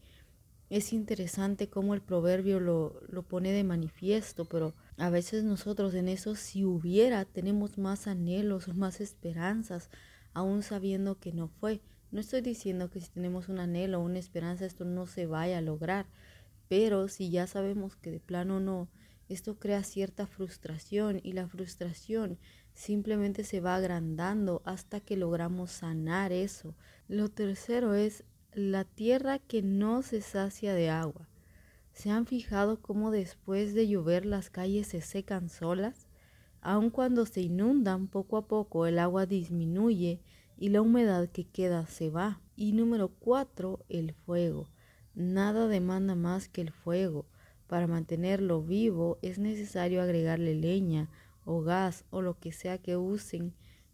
Es 0.70 0.94
interesante 0.94 1.70
cómo 1.70 1.94
el 1.94 2.02
proverbio 2.02 2.60
lo, 2.60 3.02
lo 3.08 3.24
pone 3.24 3.52
de 3.52 3.64
manifiesto, 3.64 4.46
pero 4.46 4.74
a 4.98 5.10
veces 5.10 5.44
nosotros 5.44 5.94
en 5.94 6.08
eso, 6.08 6.36
si 6.36 6.64
hubiera, 6.64 7.26
tenemos 7.26 7.78
más 7.78 8.08
anhelos, 8.08 8.68
más 8.76 9.02
esperanzas, 9.02 9.90
aún 10.34 10.64
sabiendo 10.64 11.20
que 11.20 11.32
no 11.32 11.48
fue. 11.48 11.82
No 12.14 12.20
estoy 12.20 12.42
diciendo 12.42 12.92
que 12.92 13.02
si 13.02 13.10
tenemos 13.10 13.50
un 13.50 13.58
anhelo 13.58 14.00
o 14.00 14.04
una 14.04 14.20
esperanza 14.20 14.68
esto 14.68 14.86
no 14.86 15.08
se 15.08 15.26
vaya 15.26 15.58
a 15.58 15.62
lograr, 15.62 16.06
pero 16.70 17.08
si 17.08 17.32
ya 17.32 17.48
sabemos 17.48 17.96
que 17.96 18.12
de 18.12 18.20
plano 18.20 18.60
no, 18.60 18.88
esto 19.30 19.58
crea 19.58 19.82
cierta 19.82 20.28
frustración 20.28 21.20
y 21.24 21.32
la 21.32 21.48
frustración 21.48 22.38
simplemente 22.76 23.44
se 23.44 23.62
va 23.62 23.74
agrandando 23.74 24.62
hasta 24.64 25.00
que 25.00 25.18
logramos 25.18 25.72
sanar 25.72 26.32
eso. 26.32 26.76
Lo 27.08 27.30
tercero 27.30 27.96
es 27.96 28.24
la 28.54 28.84
tierra 28.84 29.40
que 29.40 29.64
no 29.64 30.04
se 30.04 30.22
sacia 30.22 30.76
de 30.76 30.92
agua. 30.92 31.28
¿Se 31.94 32.12
han 32.12 32.28
fijado 32.28 32.80
cómo 32.80 33.10
después 33.10 33.74
de 33.74 33.88
llover 33.88 34.28
las 34.28 34.52
calles 34.52 34.86
se 34.86 35.02
secan 35.02 35.50
solas? 35.50 36.06
Aun 36.62 36.92
cuando 36.92 37.26
se 37.26 37.42
inundan, 37.42 38.08
poco 38.08 38.38
a 38.38 38.46
poco 38.48 38.86
el 38.86 39.00
agua 39.00 39.26
disminuye 39.26 40.22
y 40.64 40.70
la 40.70 40.82
humedad 40.82 41.28
que 41.28 41.44
queda 41.44 41.88
se 41.88 42.10
va. 42.10 42.40
Y 42.56 42.72
número 42.72 43.10
cuatro, 43.10 43.84
el 43.90 44.14
fuego. 44.14 44.70
Nada 45.14 45.68
demanda 45.68 46.16
más 46.16 46.48
que 46.48 46.62
el 46.62 46.72
fuego. 46.72 47.26
Para 47.68 47.86
mantenerlo 47.86 48.64
vivo 48.64 49.20
es 49.22 49.40
necesario 49.40 50.02
agregarle 50.02 50.56
leña 50.56 51.10
o 51.44 51.64
gas 51.64 52.06
o 52.12 52.22
lo 52.22 52.40
que 52.40 52.54
sea 52.54 52.78
que 52.78 52.96
usen 52.96 53.54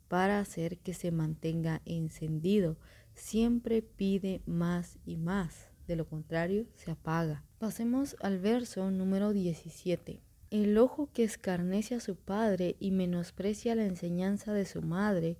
para 0.09 0.39
hacer 0.39 0.77
que 0.77 0.93
se 0.93 1.09
mantenga 1.09 1.81
encendido. 1.85 2.77
Siempre 3.15 3.81
pide 3.81 4.43
más 4.45 4.99
y 5.07 5.17
más, 5.17 5.71
de 5.87 5.95
lo 5.95 6.07
contrario 6.07 6.67
se 6.75 6.91
apaga. 6.91 7.43
Pasemos 7.57 8.15
al 8.19 8.37
verso 8.37 8.91
número 8.91 9.33
17. 9.33 10.21
El 10.51 10.77
ojo 10.77 11.09
que 11.13 11.23
escarnece 11.23 11.95
a 11.95 11.99
su 11.99 12.15
padre 12.15 12.75
y 12.79 12.91
menosprecia 12.91 13.73
la 13.73 13.85
enseñanza 13.85 14.53
de 14.53 14.65
su 14.65 14.83
madre, 14.83 15.39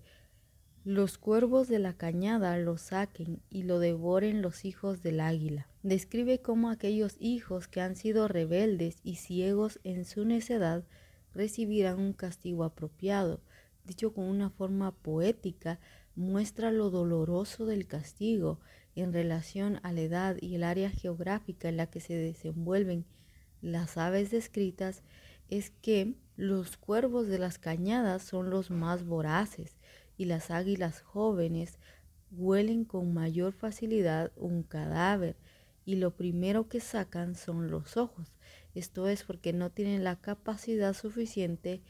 los 0.89 1.19
cuervos 1.19 1.67
de 1.67 1.77
la 1.77 1.93
cañada 1.93 2.58
lo 2.58 2.79
saquen 2.79 3.43
y 3.51 3.62
lo 3.62 3.77
devoren 3.77 4.41
los 4.41 4.65
hijos 4.65 5.03
del 5.03 5.19
águila. 5.19 5.67
Describe 5.84 6.41
cómo 6.41 6.72
aquellos 6.72 7.15
hijos 7.19 7.67
que 7.67 7.79
han 7.79 7.96
sido 7.96 8.27
rebeldes 8.27 8.98
y 9.03 9.17
ciegos 9.17 9.79
en 9.84 10.03
su 10.03 10.25
necedad 10.25 10.84
recibirán 11.31 12.00
un 12.00 12.13
castigo 12.13 12.63
apropiado. 12.63 13.39
Dicho 13.86 14.13
con 14.13 14.25
una 14.25 14.50
forma 14.50 14.91
poética, 14.91 15.79
muestra 16.15 16.72
lo 16.72 16.89
doloroso 16.89 17.67
del 17.67 17.86
castigo 17.86 18.60
en 18.96 19.13
relación 19.13 19.79
a 19.84 19.93
la 19.93 20.01
edad 20.01 20.38
y 20.41 20.55
el 20.55 20.63
área 20.63 20.89
geográfica 20.89 21.69
en 21.69 21.77
la 21.77 21.86
que 21.86 22.00
se 22.00 22.15
desenvuelven 22.15 23.05
las 23.62 23.96
aves 23.96 24.31
descritas, 24.31 25.03
es 25.50 25.69
que 25.69 26.15
los 26.36 26.77
cuervos 26.77 27.27
de 27.27 27.38
las 27.38 27.60
cañadas 27.60 28.24
son 28.24 28.50
los 28.50 28.72
más 28.72 29.05
voraces 29.05 29.78
y 30.19 30.25
las 30.25 30.51
águilas 30.51 31.01
jóvenes 31.01 31.79
huelen 32.29 32.83
con 32.83 33.13
mayor 33.13 33.53
facilidad 33.53 34.33
un 34.35 34.63
cadáver 34.63 35.38
y 35.85 35.95
lo 35.95 36.11
primero 36.17 36.67
que 36.67 36.81
sacan 36.81 37.35
son 37.35 37.71
los 37.71 37.95
ojos. 37.95 38.35
Esto 38.75 39.07
es 39.07 39.23
porque 39.23 39.53
no 39.53 39.71
tienen 39.71 40.03
la 40.03 40.17
capacidad 40.17 40.93
suficiente 40.93 41.81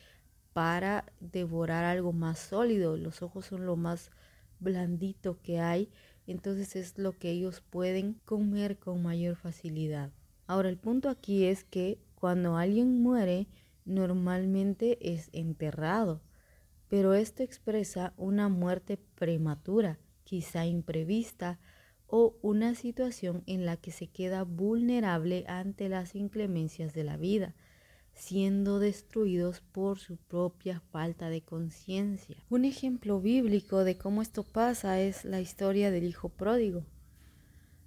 para 0.53 1.05
devorar 1.19 1.86
algo 1.86 2.13
más 2.13 2.38
sólido. 2.38 2.98
Los 2.98 3.24
ojos 3.24 3.48
son 3.48 3.65
lo 3.65 3.75
más 3.75 4.12
blandito 4.59 5.41
que 5.41 5.59
hay, 5.59 5.89
entonces 6.27 6.75
es 6.75 7.00
lo 7.00 7.17
que 7.17 7.31
ellos 7.31 7.62
pueden 7.67 8.13
comer 8.25 8.77
con 8.77 9.01
mayor 9.01 9.38
facilidad. 9.38 10.12
Ahora 10.45 10.69
el 10.69 10.77
punto 10.77 11.09
aquí 11.09 11.45
es 11.45 11.63
que 11.63 11.98
cuando 12.13 12.57
alguien 12.57 13.01
muere 13.01 13.48
normalmente 13.86 15.00
es 15.13 15.29
enterrado, 15.33 16.21
pero 16.89 17.13
esto 17.13 17.43
expresa 17.43 18.13
una 18.17 18.50
muerte 18.50 19.00
prematura, 19.15 20.00
quizá 20.24 20.65
imprevista, 20.65 21.60
o 22.08 22.36
una 22.41 22.74
situación 22.74 23.43
en 23.46 23.65
la 23.65 23.77
que 23.77 23.91
se 23.91 24.08
queda 24.08 24.43
vulnerable 24.43 25.46
ante 25.48 25.89
las 25.89 26.15
inclemencias 26.15 26.93
de 26.93 27.03
la 27.03 27.17
vida, 27.17 27.53
siendo 28.15 28.79
destruidos 28.79 29.62
por 29.62 30.00
su 30.00 30.17
propia 30.17 30.81
falta 30.91 31.29
de 31.29 31.41
conciencia. 31.41 32.38
Un 32.50 32.65
ejemplo 32.65 33.22
bíblico 33.22 33.84
de 33.84 33.98
cómo 33.98 34.24
esto 34.24 34.43
pasa 34.43 35.00
es 35.00 35.24
la 35.24 35.39
historia 35.39 35.91
del 35.91 36.05
hijo 36.05 36.29
pródigo. 36.29 36.84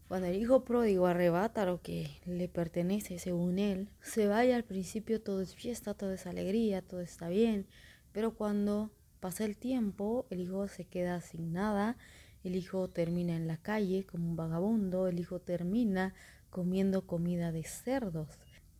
Cuando 0.07 0.29
el 0.29 0.37
hijo 0.37 0.63
pródigo 0.63 1.07
arrebata 1.07 1.65
lo 1.65 1.81
que 1.81 2.09
le 2.27 2.47
pertenece 2.47 3.19
según 3.19 3.59
él, 3.59 3.89
se 4.03 4.29
vaya 4.29 4.57
al 4.57 4.65
principio 4.65 5.21
todo 5.21 5.41
es 5.41 5.55
fiesta, 5.55 5.95
todo 5.95 6.13
es 6.13 6.27
alegría, 6.27 6.83
todo 6.83 7.01
está 7.01 7.29
bien, 7.29 7.67
pero 8.13 8.35
cuando 8.35 8.91
pasa 9.21 9.45
el 9.45 9.57
tiempo, 9.57 10.27
el 10.31 10.41
hijo 10.41 10.69
se 10.69 10.85
queda 10.85 11.21
sin 11.21 11.53
nada 11.53 11.97
el 12.45 12.57
hijo 12.57 12.89
termina 12.89 13.37
en 13.37 13.47
la 13.47 13.57
calle 13.57 14.05
como 14.05 14.29
un 14.29 14.37
vagabundo, 14.37 15.07
el 15.07 15.21
hijo 15.21 15.39
termina 15.39 16.15
comiendo 16.51 17.07
comida 17.07 17.53
de 17.53 17.63
cerdos. 17.63 18.29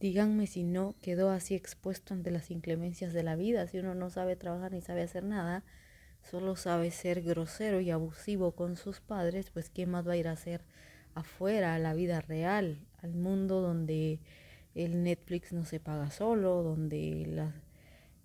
Díganme 0.01 0.49
si 0.49 0.65
no 0.65 0.97
quedó 1.01 1.31
así 1.31 1.55
expuesto 1.55 2.13
ante 2.13 2.33
las 2.33 2.51
inclemencias 2.51 3.13
de 3.13 3.23
la 3.23 3.37
vida, 3.37 3.69
si 3.69 3.79
uno 3.79 3.95
no 3.95 4.11
sabe 4.11 4.35
trabajar 4.35 4.73
ni 4.73 4.81
sabe 4.81 5.03
hacer 5.03 5.23
nada, 5.23 5.63
solo 6.29 6.57
sabe 6.57 6.91
ser 6.91 7.23
grosero 7.23 7.81
y 7.81 7.91
abusivo 7.91 8.53
con 8.53 8.77
sus 8.77 9.01
padres, 9.01 9.51
pues 9.51 9.71
¿qué 9.71 9.87
más 9.87 10.07
va 10.07 10.13
a 10.13 10.17
ir 10.17 10.27
a 10.27 10.33
hacer 10.33 10.63
afuera, 11.15 11.75
a 11.75 11.79
la 11.79 11.95
vida 11.95 12.21
real, 12.21 12.85
al 13.01 13.15
mundo 13.15 13.61
donde 13.61 14.19
el 14.75 15.05
Netflix 15.05 15.53
no 15.53 15.65
se 15.65 15.79
paga 15.79 16.11
solo, 16.11 16.65
donde 16.65 17.27
las 17.29 17.55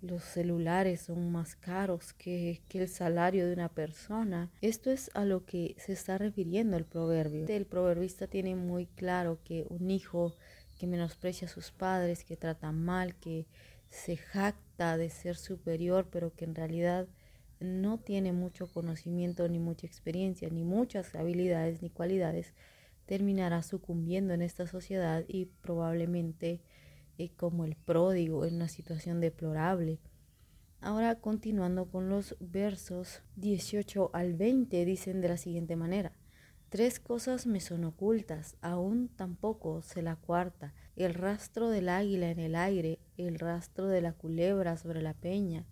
los 0.01 0.23
celulares 0.23 1.01
son 1.01 1.31
más 1.31 1.55
caros 1.55 2.13
que, 2.13 2.61
el 2.69 2.87
salario 2.87 3.47
de 3.47 3.53
una 3.53 3.69
persona. 3.69 4.51
Esto 4.61 4.91
es 4.91 5.09
a 5.13 5.25
lo 5.25 5.45
que 5.45 5.75
se 5.79 5.93
está 5.93 6.17
refiriendo 6.17 6.77
el 6.77 6.85
proverbio. 6.85 7.45
El 7.47 7.65
proverbista 7.65 8.27
tiene 8.27 8.55
muy 8.55 8.85
claro 8.85 9.39
que 9.43 9.65
un 9.69 9.89
hijo 9.89 10.35
que 10.77 10.87
menosprecia 10.87 11.47
a 11.47 11.51
sus 11.51 11.71
padres, 11.71 12.23
que 12.23 12.37
trata 12.37 12.71
mal, 12.71 13.15
que 13.15 13.47
se 13.89 14.17
jacta 14.17 14.97
de 14.97 15.09
ser 15.09 15.35
superior, 15.35 16.07
pero 16.11 16.33
que 16.33 16.45
en 16.45 16.55
realidad 16.55 17.07
no 17.59 17.97
tiene 17.97 18.33
mucho 18.33 18.67
conocimiento, 18.67 19.47
ni 19.49 19.57
mucha 19.57 19.87
experiencia, 19.87 20.49
ni 20.49 20.63
muchas 20.63 21.15
habilidades, 21.15 21.81
ni 21.81 21.89
cualidades, 21.89 22.53
terminará 23.07 23.63
sucumbiendo 23.63 24.33
en 24.33 24.43
esta 24.43 24.67
sociedad 24.67 25.23
y 25.27 25.45
probablemente 25.45 26.61
como 27.35 27.65
el 27.65 27.75
pródigo 27.75 28.45
en 28.45 28.55
una 28.55 28.69
situación 28.69 29.19
deplorable. 29.19 29.99
Ahora 30.79 31.15
continuando 31.15 31.89
con 31.89 32.09
los 32.09 32.35
versos 32.39 33.23
18 33.35 34.11
al 34.13 34.33
20 34.35 34.85
dicen 34.85 35.21
de 35.21 35.29
la 35.29 35.37
siguiente 35.37 35.75
manera. 35.75 36.13
Tres 36.69 36.99
cosas 36.99 37.47
me 37.47 37.61
son 37.61 37.85
ocultas, 37.85 38.57
aún 38.61 39.07
tampoco 39.07 39.81
sé 39.81 40.01
la 40.01 40.17
cuarta, 40.17 40.73
el 40.95 41.13
rastro 41.13 41.69
del 41.69 41.89
águila 41.89 42.29
en 42.29 42.39
el 42.39 42.55
aire, 42.55 42.99
el 43.15 43.39
rastro 43.39 43.87
de 43.87 44.01
la 44.01 44.13
culebra 44.13 44.77
sobre 44.77 45.01
la 45.01 45.13
peña, 45.13 45.65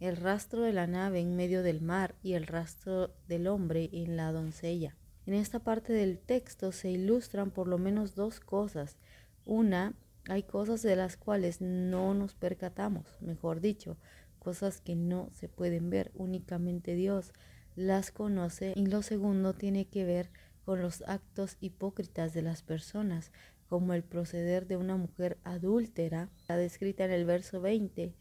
el 0.00 0.16
rastro 0.16 0.62
de 0.62 0.72
la 0.72 0.88
nave 0.88 1.20
en 1.20 1.36
medio 1.36 1.62
del 1.62 1.80
mar 1.80 2.16
y 2.22 2.32
el 2.32 2.48
rastro 2.48 3.14
del 3.28 3.46
hombre 3.46 3.88
en 3.92 4.16
la 4.16 4.32
doncella. 4.32 4.96
En 5.26 5.34
esta 5.34 5.60
parte 5.60 5.92
del 5.92 6.18
texto 6.18 6.72
se 6.72 6.90
ilustran 6.90 7.52
por 7.52 7.68
lo 7.68 7.78
menos 7.78 8.16
dos 8.16 8.40
cosas. 8.40 8.98
Una, 9.44 9.94
hay 10.28 10.42
cosas 10.42 10.82
de 10.82 10.96
las 10.96 11.16
cuales 11.16 11.60
no 11.60 12.14
nos 12.14 12.34
percatamos, 12.34 13.06
mejor 13.20 13.60
dicho, 13.60 13.96
cosas 14.38 14.80
que 14.80 14.96
no 14.96 15.30
se 15.32 15.48
pueden 15.48 15.90
ver, 15.90 16.10
únicamente 16.14 16.94
Dios 16.94 17.32
las 17.74 18.10
conoce. 18.10 18.72
Y 18.76 18.86
lo 18.86 19.02
segundo 19.02 19.54
tiene 19.54 19.86
que 19.86 20.04
ver 20.04 20.30
con 20.64 20.80
los 20.80 21.02
actos 21.06 21.56
hipócritas 21.60 22.34
de 22.34 22.42
las 22.42 22.62
personas, 22.62 23.32
como 23.68 23.94
el 23.94 24.04
proceder 24.04 24.66
de 24.66 24.76
una 24.76 24.96
mujer 24.96 25.38
adúltera, 25.44 26.30
la 26.48 26.56
descrita 26.56 27.04
en 27.04 27.12
el 27.12 27.24
verso 27.24 27.60
20 27.60 28.14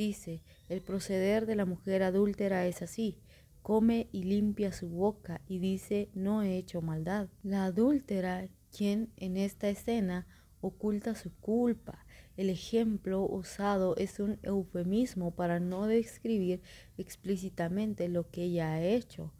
Dice, 0.00 0.42
el 0.70 0.80
proceder 0.80 1.44
de 1.44 1.56
la 1.56 1.66
mujer 1.66 2.02
adúltera 2.02 2.66
es 2.66 2.80
así, 2.80 3.18
come 3.60 4.08
y 4.12 4.22
limpia 4.22 4.72
su 4.72 4.88
boca 4.88 5.42
y 5.46 5.58
dice, 5.58 6.08
no 6.14 6.42
he 6.42 6.56
hecho 6.56 6.80
maldad. 6.80 7.28
La 7.42 7.66
adúltera, 7.66 8.48
quien 8.74 9.12
en 9.16 9.36
esta 9.36 9.68
escena 9.68 10.26
oculta 10.60 11.14
su 11.14 11.32
culpa. 11.36 12.04
El 12.36 12.50
ejemplo 12.50 13.22
usado 13.22 13.96
es 13.96 14.20
un 14.20 14.38
eufemismo 14.42 15.32
para 15.32 15.60
no 15.60 15.86
describir 15.86 16.62
explícitamente 16.98 18.08
lo 18.08 18.30
que 18.30 18.44
ella 18.44 18.72
ha 18.72 18.82
hecho. 18.82 19.32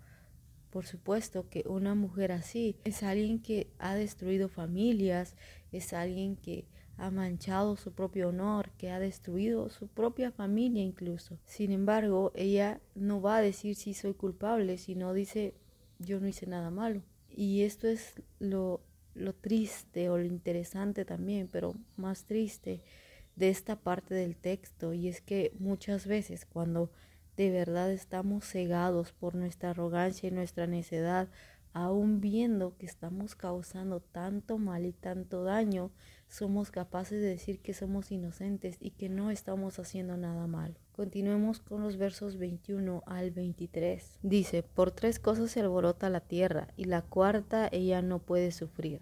Por 0.71 0.87
supuesto 0.87 1.49
que 1.49 1.65
una 1.67 1.95
mujer 1.95 2.33
así 2.33 2.77
es 2.85 3.03
alguien 3.03 3.41
que 3.41 3.73
ha 3.79 3.95
destruido 3.95 4.49
familias, 4.49 5.37
es 5.73 5.93
alguien 5.93 6.37
que 6.37 6.69
ha 6.97 7.11
manchado 7.11 7.77
su 7.77 7.93
propio 7.93 8.29
honor, 8.29 8.71
que 8.77 8.91
ha 8.91 9.01
destruido 9.01 9.71
su 9.71 9.89
propia 9.89 10.31
familia 10.31 10.83
incluso. 10.83 11.39
Sin 11.47 11.73
embargo, 11.73 12.31
ella 12.35 12.81
no 12.95 13.21
va 13.21 13.39
a 13.39 13.43
decir 13.43 13.75
si 13.75 13.95
soy 13.95 14.15
culpable, 14.15 14.77
sino 14.79 15.15
dice 15.15 15.55
yo 15.99 16.21
no 16.21 16.29
hice 16.29 16.47
nada 16.47 16.71
malo. 16.71 17.03
Y 17.29 17.63
esto 17.63 17.89
es 17.89 18.21
lo, 18.39 18.83
lo 19.15 19.35
triste 19.35 20.09
o 20.11 20.19
lo 20.19 20.25
interesante 20.25 21.05
también, 21.05 21.49
pero 21.51 21.75
más 21.97 22.25
triste 22.25 22.83
de 23.37 23.49
esta 23.49 23.77
parte 23.77 24.15
del 24.15 24.37
texto. 24.37 24.93
Y 24.93 25.09
es 25.09 25.21
que 25.21 25.53
muchas 25.59 26.07
veces 26.07 26.47
cuando 26.47 26.91
de 27.37 27.51
verdad 27.51 27.91
estamos 27.91 28.45
cegados 28.45 29.13
por 29.13 29.35
nuestra 29.35 29.71
arrogancia 29.71 30.29
y 30.29 30.33
nuestra 30.33 30.67
necedad, 30.67 31.29
aún 31.73 32.21
viendo 32.21 32.77
que 32.77 32.87
estamos 32.87 33.35
causando 33.35 34.01
tanto 34.01 34.59
mal 34.59 34.85
y 34.87 34.93
tanto 34.93 35.45
daño, 35.45 35.91
somos 36.29 36.71
capaces 36.71 37.21
de 37.21 37.29
decir 37.29 37.61
que 37.61 37.75
somos 37.75 38.13
inocentes 38.13 38.77
y 38.81 38.91
que 38.91 39.09
no 39.09 39.31
estamos 39.31 39.79
haciendo 39.79 40.17
nada 40.17 40.47
malo. 40.47 40.75
Continuemos 40.93 41.61
con 41.61 41.83
los 41.83 41.97
versos 41.97 42.37
21 42.37 43.03
al 43.07 43.31
23. 43.31 44.19
Dice, 44.23 44.63
por 44.63 44.91
tres 44.91 45.19
cosas 45.19 45.51
se 45.51 45.61
alborota 45.61 46.11
la 46.11 46.21
tierra 46.21 46.69
y 46.77 46.85
la 46.85 47.03
cuarta 47.03 47.69
ella 47.73 48.03
no 48.03 48.21
puede 48.21 48.53
sufrir. 48.53 49.01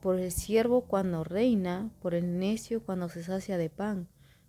Por 0.00 0.18
el 0.18 0.32
siervo 0.32 0.82
cuando 0.82 1.24
reina, 1.24 1.90
por 2.00 2.14
el 2.14 2.38
necio 2.38 2.82
cuando 2.82 3.08
se 3.08 3.22
sacia 3.22 3.56
de 3.56 3.70
pan, 3.70 4.08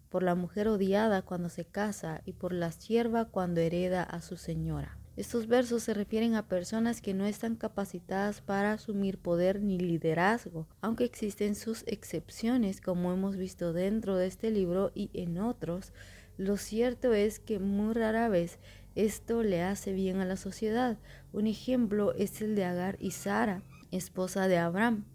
por 0.10 0.22
la 0.22 0.36
mujer 0.36 0.68
odiada 0.68 1.24
cuando 1.24 1.50
se 1.50 1.66
casa 1.66 2.22
y 2.26 2.34
por 2.34 2.54
la 2.54 2.72
sierva 2.72 3.26
cuando 3.26 3.62
hereda 3.62 4.04
a 4.04 4.22
su 4.22 4.38
señora. 4.38 5.00
Estos 5.16 5.46
versos 5.48 5.84
se 5.84 5.94
refieren 5.94 6.34
a 6.34 6.48
personas 6.48 7.00
que 7.00 7.14
no 7.14 7.28
están 7.28 7.56
capacitadas 7.56 8.42
para 8.42 8.74
asumir 8.74 9.20
poder 9.20 9.62
ni 9.62 9.78
liderazgo, 9.78 10.68
aunque 10.82 11.04
existen 11.04 11.54
sus 11.54 11.84
excepciones 11.86 12.82
como 12.82 13.14
hemos 13.14 13.38
visto 13.38 13.74
dentro 13.74 14.18
de 14.18 14.26
este 14.26 14.50
libro 14.50 14.92
y 14.96 15.12
en 15.14 15.38
otros. 15.38 15.94
Lo 16.38 16.58
cierto 16.58 17.14
es 17.14 17.40
que 17.40 17.60
muy 17.60 17.94
rara 17.94 18.28
vez 18.28 18.58
esto 18.96 19.44
le 19.44 19.62
hace 19.62 19.94
bien 19.94 20.20
a 20.20 20.26
la 20.26 20.36
sociedad. 20.36 20.98
Un 21.32 21.46
ejemplo 21.46 22.14
es 22.16 22.42
el 22.42 22.56
de 22.56 22.66
Agar 22.66 22.98
y 23.00 23.12
Sara, 23.12 23.62
esposa 23.92 24.48
de 24.48 24.58
Abraham, 24.58 25.06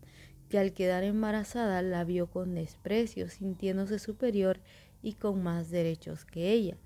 que 0.48 0.60
al 0.60 0.74
quedar 0.74 1.02
embarazada 1.02 1.82
la 1.82 2.04
vio 2.04 2.28
con 2.28 2.54
desprecio, 2.54 3.28
sintiéndose 3.28 3.98
superior 3.98 4.60
y 5.02 5.14
con 5.14 5.42
más 5.42 5.70
derechos 5.70 6.24
que 6.24 6.52
ella. 6.52 6.76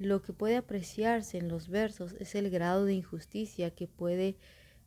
Lo 0.00 0.22
que 0.22 0.32
puede 0.32 0.56
apreciarse 0.56 1.36
en 1.36 1.48
los 1.48 1.68
versos 1.68 2.16
es 2.18 2.34
el 2.34 2.48
grado 2.48 2.86
de 2.86 2.94
injusticia 2.94 3.70
que 3.70 3.86
puede 3.86 4.38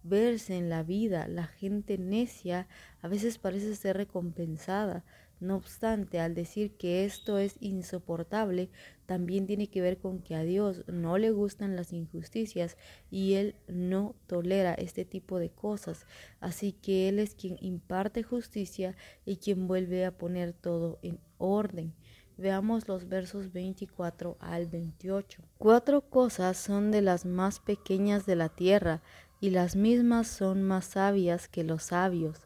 verse 0.02 0.58
en 0.58 0.70
la 0.70 0.82
vida. 0.82 1.28
La 1.28 1.46
gente 1.46 2.00
necia 2.00 2.68
a 3.04 3.08
veces 3.08 3.38
parece 3.38 3.76
ser 3.76 3.96
recompensada. 3.96 5.06
No 5.40 5.56
obstante, 5.56 6.20
al 6.20 6.34
decir 6.34 6.78
que 6.78 7.06
esto 7.06 7.38
es 7.38 7.58
insoportable, 7.60 8.72
también 9.06 9.46
tiene 9.46 9.68
que 9.68 9.82
ver 9.82 10.00
con 10.00 10.18
que 10.18 10.34
a 10.34 10.42
Dios 10.42 10.84
no 10.88 11.20
le 11.20 11.30
gustan 11.30 11.76
las 11.76 11.94
injusticias 11.94 12.76
y 13.12 13.34
Él 13.36 13.56
no 13.68 14.16
tolera 14.26 14.74
este 14.74 15.06
tipo 15.06 15.38
de 15.38 15.52
cosas. 15.52 16.08
Así 16.40 16.72
que 16.72 17.08
Él 17.08 17.20
es 17.20 17.36
quien 17.36 17.58
imparte 17.62 18.24
justicia 18.24 18.96
y 19.26 19.36
quien 19.38 19.68
vuelve 19.68 20.06
a 20.06 20.18
poner 20.18 20.54
todo 20.54 20.98
en 21.04 21.20
orden. 21.38 21.94
Veamos 22.38 22.88
los 22.88 23.08
versos 23.08 23.54
24 23.54 24.38
al 24.40 24.66
28. 24.66 25.44
Cuatro 25.60 26.02
cosas 26.02 26.58
son 26.58 26.90
de 26.90 27.02
las 27.02 27.26
más 27.26 27.60
pequeñas 27.60 28.26
de 28.26 28.36
la 28.36 28.50
tierra, 28.50 29.02
y 29.40 29.52
las 29.52 29.76
mismas 29.76 30.28
son 30.28 30.64
más 30.64 30.86
sabias 30.86 31.48
que 31.48 31.64
los 31.64 31.84
sabios. 31.84 32.40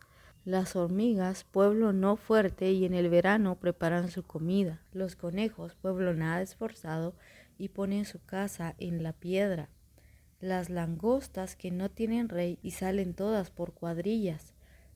Las 0.43 0.75
hormigas, 0.75 1.45
pueblo 1.45 1.93
no 1.93 2.17
fuerte, 2.17 2.71
y 2.71 2.83
en 2.85 2.93
el 2.93 3.09
verano 3.09 3.55
preparan 3.55 4.11
su 4.11 4.23
comida. 4.23 4.81
Los 4.91 5.15
conejos, 5.15 5.75
pueblo 5.75 6.13
nada 6.13 6.41
esforzado, 6.41 7.13
y 7.57 7.69
ponen 7.69 8.03
su 8.03 8.19
casa 8.25 8.75
en 8.79 9.03
la 9.03 9.13
piedra. 9.13 9.69
Las 10.41 10.69
langostas 10.69 11.55
que 11.55 11.71
no 11.71 11.89
tienen 11.89 12.27
rey 12.29 12.59
y 12.61 12.71
salen 12.71 13.13
todas 13.13 13.51
por 13.51 13.73
cuadrillas. 13.73 14.53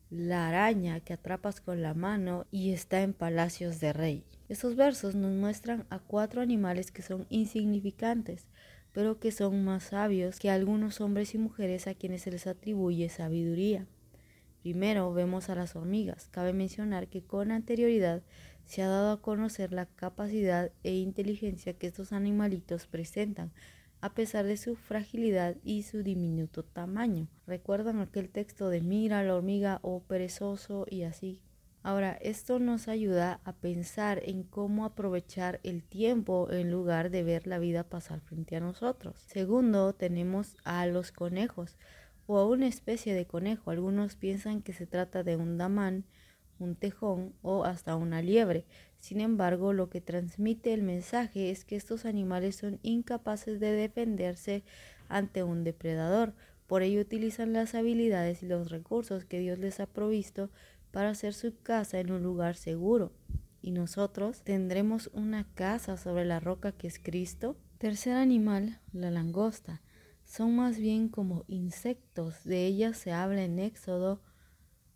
La 0.09 0.49
araña 0.49 0.99
que 0.99 1.13
atrapas 1.13 1.61
con 1.61 1.81
la 1.81 1.93
mano 1.93 2.45
y 2.51 2.73
está 2.73 3.01
en 3.01 3.13
palacios 3.13 3.79
de 3.79 3.93
rey. 3.93 4.25
Estos 4.51 4.75
versos 4.75 5.15
nos 5.15 5.31
muestran 5.31 5.85
a 5.89 5.99
cuatro 5.99 6.41
animales 6.41 6.91
que 6.91 7.01
son 7.01 7.25
insignificantes, 7.29 8.47
pero 8.91 9.17
que 9.17 9.31
son 9.31 9.63
más 9.63 9.83
sabios 9.83 10.39
que 10.39 10.49
algunos 10.49 10.99
hombres 10.99 11.33
y 11.33 11.37
mujeres 11.37 11.87
a 11.87 11.93
quienes 11.93 12.23
se 12.23 12.31
les 12.31 12.47
atribuye 12.47 13.07
sabiduría. 13.07 13.87
Primero 14.61 15.13
vemos 15.13 15.49
a 15.49 15.55
las 15.55 15.77
hormigas. 15.77 16.27
Cabe 16.31 16.51
mencionar 16.51 17.07
que 17.07 17.23
con 17.23 17.49
anterioridad 17.49 18.23
se 18.65 18.81
ha 18.81 18.89
dado 18.89 19.13
a 19.13 19.21
conocer 19.21 19.71
la 19.71 19.85
capacidad 19.85 20.73
e 20.83 20.95
inteligencia 20.95 21.71
que 21.71 21.87
estos 21.87 22.11
animalitos 22.11 22.87
presentan, 22.87 23.53
a 24.01 24.13
pesar 24.13 24.43
de 24.43 24.57
su 24.57 24.75
fragilidad 24.75 25.55
y 25.63 25.83
su 25.83 26.03
diminuto 26.03 26.63
tamaño. 26.63 27.29
¿Recuerdan 27.47 28.01
aquel 28.01 28.27
texto 28.27 28.67
de 28.67 28.81
mira 28.81 29.23
la 29.23 29.33
hormiga 29.33 29.79
o 29.81 29.95
oh 29.95 30.03
perezoso 30.03 30.85
y 30.89 31.03
así 31.03 31.39
Ahora, 31.83 32.11
esto 32.21 32.59
nos 32.59 32.87
ayuda 32.87 33.39
a 33.43 33.53
pensar 33.53 34.21
en 34.23 34.43
cómo 34.43 34.85
aprovechar 34.85 35.59
el 35.63 35.83
tiempo 35.83 36.47
en 36.51 36.69
lugar 36.69 37.09
de 37.09 37.23
ver 37.23 37.47
la 37.47 37.57
vida 37.57 37.83
pasar 37.83 38.19
frente 38.19 38.55
a 38.55 38.59
nosotros. 38.59 39.19
Segundo, 39.25 39.93
tenemos 39.93 40.55
a 40.63 40.85
los 40.85 41.11
conejos 41.11 41.77
o 42.27 42.37
a 42.37 42.47
una 42.47 42.67
especie 42.67 43.15
de 43.15 43.25
conejo. 43.25 43.71
Algunos 43.71 44.15
piensan 44.15 44.61
que 44.61 44.73
se 44.73 44.85
trata 44.85 45.23
de 45.23 45.37
un 45.37 45.57
damán, 45.57 46.05
un 46.59 46.75
tejón 46.75 47.33
o 47.41 47.63
hasta 47.63 47.95
una 47.95 48.21
liebre. 48.21 48.65
Sin 48.99 49.19
embargo, 49.19 49.73
lo 49.73 49.89
que 49.89 50.01
transmite 50.01 50.75
el 50.75 50.83
mensaje 50.83 51.49
es 51.49 51.65
que 51.65 51.77
estos 51.77 52.05
animales 52.05 52.57
son 52.57 52.79
incapaces 52.83 53.59
de 53.59 53.71
defenderse 53.71 54.63
ante 55.09 55.41
un 55.41 55.63
depredador. 55.63 56.35
Por 56.67 56.83
ello 56.83 57.01
utilizan 57.01 57.53
las 57.53 57.73
habilidades 57.73 58.43
y 58.43 58.45
los 58.45 58.69
recursos 58.69 59.25
que 59.25 59.39
Dios 59.39 59.57
les 59.57 59.79
ha 59.79 59.87
provisto 59.87 60.51
para 60.91 61.09
hacer 61.09 61.33
su 61.33 61.57
casa 61.61 61.99
en 61.99 62.11
un 62.11 62.23
lugar 62.23 62.55
seguro. 62.55 63.11
Y 63.61 63.71
nosotros 63.71 64.41
tendremos 64.43 65.09
una 65.13 65.51
casa 65.53 65.97
sobre 65.97 66.25
la 66.25 66.39
roca 66.39 66.71
que 66.71 66.87
es 66.87 66.99
Cristo. 66.99 67.57
Tercer 67.77 68.15
animal, 68.15 68.79
la 68.91 69.11
langosta. 69.11 69.81
Son 70.23 70.55
más 70.55 70.77
bien 70.77 71.09
como 71.09 71.45
insectos. 71.47 72.43
De 72.43 72.65
ellas 72.65 72.97
se 72.97 73.11
habla 73.11 73.43
en 73.43 73.59
Éxodo 73.59 74.21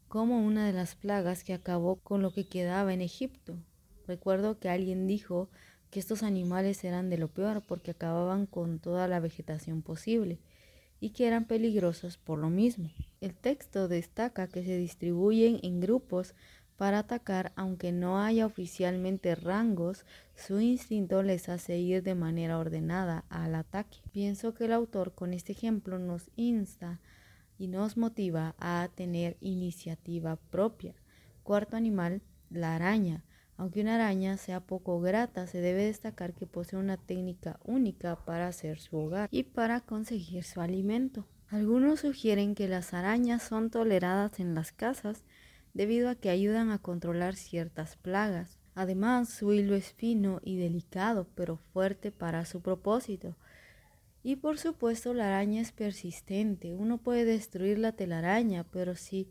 como 0.07 0.45
una 0.45 0.65
de 0.65 0.73
las 0.73 0.95
plagas 0.95 1.43
que 1.43 1.53
acabó 1.53 1.97
con 1.97 2.21
lo 2.21 2.31
que 2.31 2.47
quedaba 2.47 2.93
en 2.93 3.01
Egipto. 3.01 3.57
Recuerdo 4.07 4.59
que 4.59 4.69
alguien 4.69 5.07
dijo 5.07 5.49
que 5.89 5.99
estos 5.99 6.23
animales 6.23 6.83
eran 6.83 7.09
de 7.09 7.17
lo 7.17 7.27
peor 7.27 7.63
porque 7.65 7.91
acababan 7.91 8.45
con 8.45 8.79
toda 8.79 9.07
la 9.07 9.19
vegetación 9.19 9.81
posible 9.81 10.39
y 10.99 11.09
que 11.11 11.27
eran 11.27 11.45
peligrosos 11.45 12.17
por 12.17 12.39
lo 12.39 12.49
mismo. 12.49 12.91
El 13.21 13.35
texto 13.35 13.87
destaca 13.87 14.47
que 14.47 14.63
se 14.63 14.77
distribuyen 14.77 15.59
en 15.63 15.79
grupos 15.79 16.35
para 16.77 16.99
atacar 16.99 17.53
aunque 17.55 17.91
no 17.91 18.21
haya 18.21 18.45
oficialmente 18.45 19.33
rangos, 19.35 20.05
su 20.35 20.59
instinto 20.59 21.23
les 21.23 21.47
hace 21.47 21.77
ir 21.77 22.03
de 22.03 22.15
manera 22.15 22.59
ordenada 22.59 23.23
al 23.29 23.55
ataque. 23.55 23.99
Pienso 24.11 24.53
que 24.53 24.65
el 24.65 24.73
autor 24.73 25.13
con 25.13 25.33
este 25.33 25.53
ejemplo 25.53 25.99
nos 25.99 26.29
insta 26.35 26.99
y 27.57 27.67
nos 27.67 27.95
motiva 27.95 28.55
a 28.59 28.89
tener 28.93 29.37
iniciativa 29.39 30.35
propia. 30.35 30.95
Cuarto 31.43 31.77
animal, 31.77 32.21
la 32.49 32.75
araña. 32.75 33.23
Aunque 33.57 33.81
una 33.81 33.95
araña 33.95 34.37
sea 34.37 34.59
poco 34.59 34.99
grata, 34.99 35.47
se 35.47 35.61
debe 35.61 35.85
destacar 35.85 36.33
que 36.33 36.45
posee 36.45 36.77
una 36.77 36.97
técnica 36.97 37.59
única 37.63 38.17
para 38.25 38.47
hacer 38.47 38.79
su 38.79 38.97
hogar 38.97 39.29
y 39.31 39.43
para 39.43 39.81
conseguir 39.81 40.43
su 40.43 40.59
alimento. 40.59 41.25
Algunos 41.47 42.01
sugieren 42.01 42.53
que 42.53 42.67
las 42.67 42.93
arañas 42.93 43.43
son 43.43 43.69
toleradas 43.69 44.39
en 44.39 44.55
las 44.55 44.71
casas 44.71 45.23
debido 45.73 46.09
a 46.09 46.15
que 46.15 46.29
ayudan 46.29 46.71
a 46.71 46.79
controlar 46.79 47.35
ciertas 47.35 47.95
plagas. 47.95 48.57
Además, 48.73 49.29
su 49.29 49.53
hilo 49.53 49.75
es 49.75 49.93
fino 49.93 50.41
y 50.43 50.57
delicado, 50.57 51.27
pero 51.35 51.57
fuerte 51.57 52.11
para 52.11 52.43
su 52.45 52.61
propósito. 52.61 53.37
Y 54.21 54.37
por 54.37 54.57
supuesto, 54.57 55.13
la 55.13 55.27
araña 55.27 55.61
es 55.61 55.71
persistente. 55.71 56.73
Uno 56.73 56.97
puede 56.97 57.23
destruir 57.23 57.77
la 57.77 57.93
telaraña, 57.93 58.65
pero 58.71 58.95
si 58.95 59.29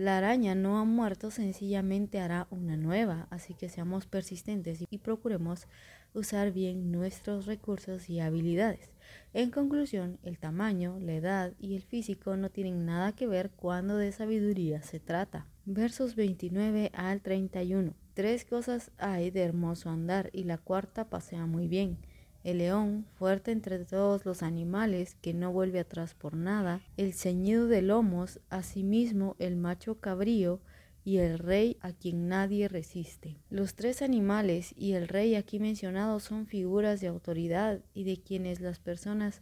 la 0.00 0.16
araña 0.16 0.54
no 0.54 0.78
ha 0.78 0.84
muerto, 0.84 1.30
sencillamente 1.30 2.20
hará 2.20 2.46
una 2.48 2.78
nueva, 2.78 3.26
así 3.28 3.52
que 3.52 3.68
seamos 3.68 4.06
persistentes 4.06 4.82
y 4.88 4.96
procuremos 4.96 5.68
usar 6.14 6.52
bien 6.52 6.90
nuestros 6.90 7.44
recursos 7.44 8.08
y 8.08 8.18
habilidades. 8.18 8.88
En 9.34 9.50
conclusión, 9.50 10.18
el 10.22 10.38
tamaño, 10.38 10.98
la 11.00 11.12
edad 11.12 11.52
y 11.58 11.76
el 11.76 11.82
físico 11.82 12.34
no 12.38 12.48
tienen 12.48 12.86
nada 12.86 13.12
que 13.12 13.26
ver 13.26 13.50
cuando 13.50 13.98
de 13.98 14.10
sabiduría 14.10 14.80
se 14.80 15.00
trata. 15.00 15.46
Versos 15.66 16.16
29 16.16 16.92
al 16.94 17.20
31. 17.20 17.92
Tres 18.14 18.46
cosas 18.46 18.92
hay 18.96 19.30
de 19.30 19.42
hermoso 19.42 19.90
andar 19.90 20.30
y 20.32 20.44
la 20.44 20.56
cuarta 20.56 21.10
pasea 21.10 21.44
muy 21.44 21.68
bien 21.68 21.98
el 22.44 22.58
león, 22.58 23.06
fuerte 23.14 23.52
entre 23.52 23.84
todos 23.84 24.24
los 24.24 24.42
animales, 24.42 25.16
que 25.20 25.34
no 25.34 25.52
vuelve 25.52 25.80
atrás 25.80 26.14
por 26.14 26.34
nada, 26.34 26.80
el 26.96 27.12
ceñido 27.12 27.66
de 27.66 27.82
lomos, 27.82 28.40
asimismo 28.48 29.36
el 29.38 29.56
macho 29.56 30.00
cabrío, 30.00 30.60
y 31.04 31.18
el 31.18 31.38
rey 31.38 31.78
a 31.80 31.92
quien 31.92 32.28
nadie 32.28 32.68
resiste. 32.68 33.36
Los 33.48 33.74
tres 33.74 34.02
animales 34.02 34.74
y 34.76 34.92
el 34.92 35.08
rey 35.08 35.34
aquí 35.34 35.58
mencionados 35.58 36.24
son 36.24 36.46
figuras 36.46 37.00
de 37.00 37.08
autoridad 37.08 37.80
y 37.94 38.04
de 38.04 38.18
quienes 38.18 38.60
las 38.60 38.78
personas 38.78 39.40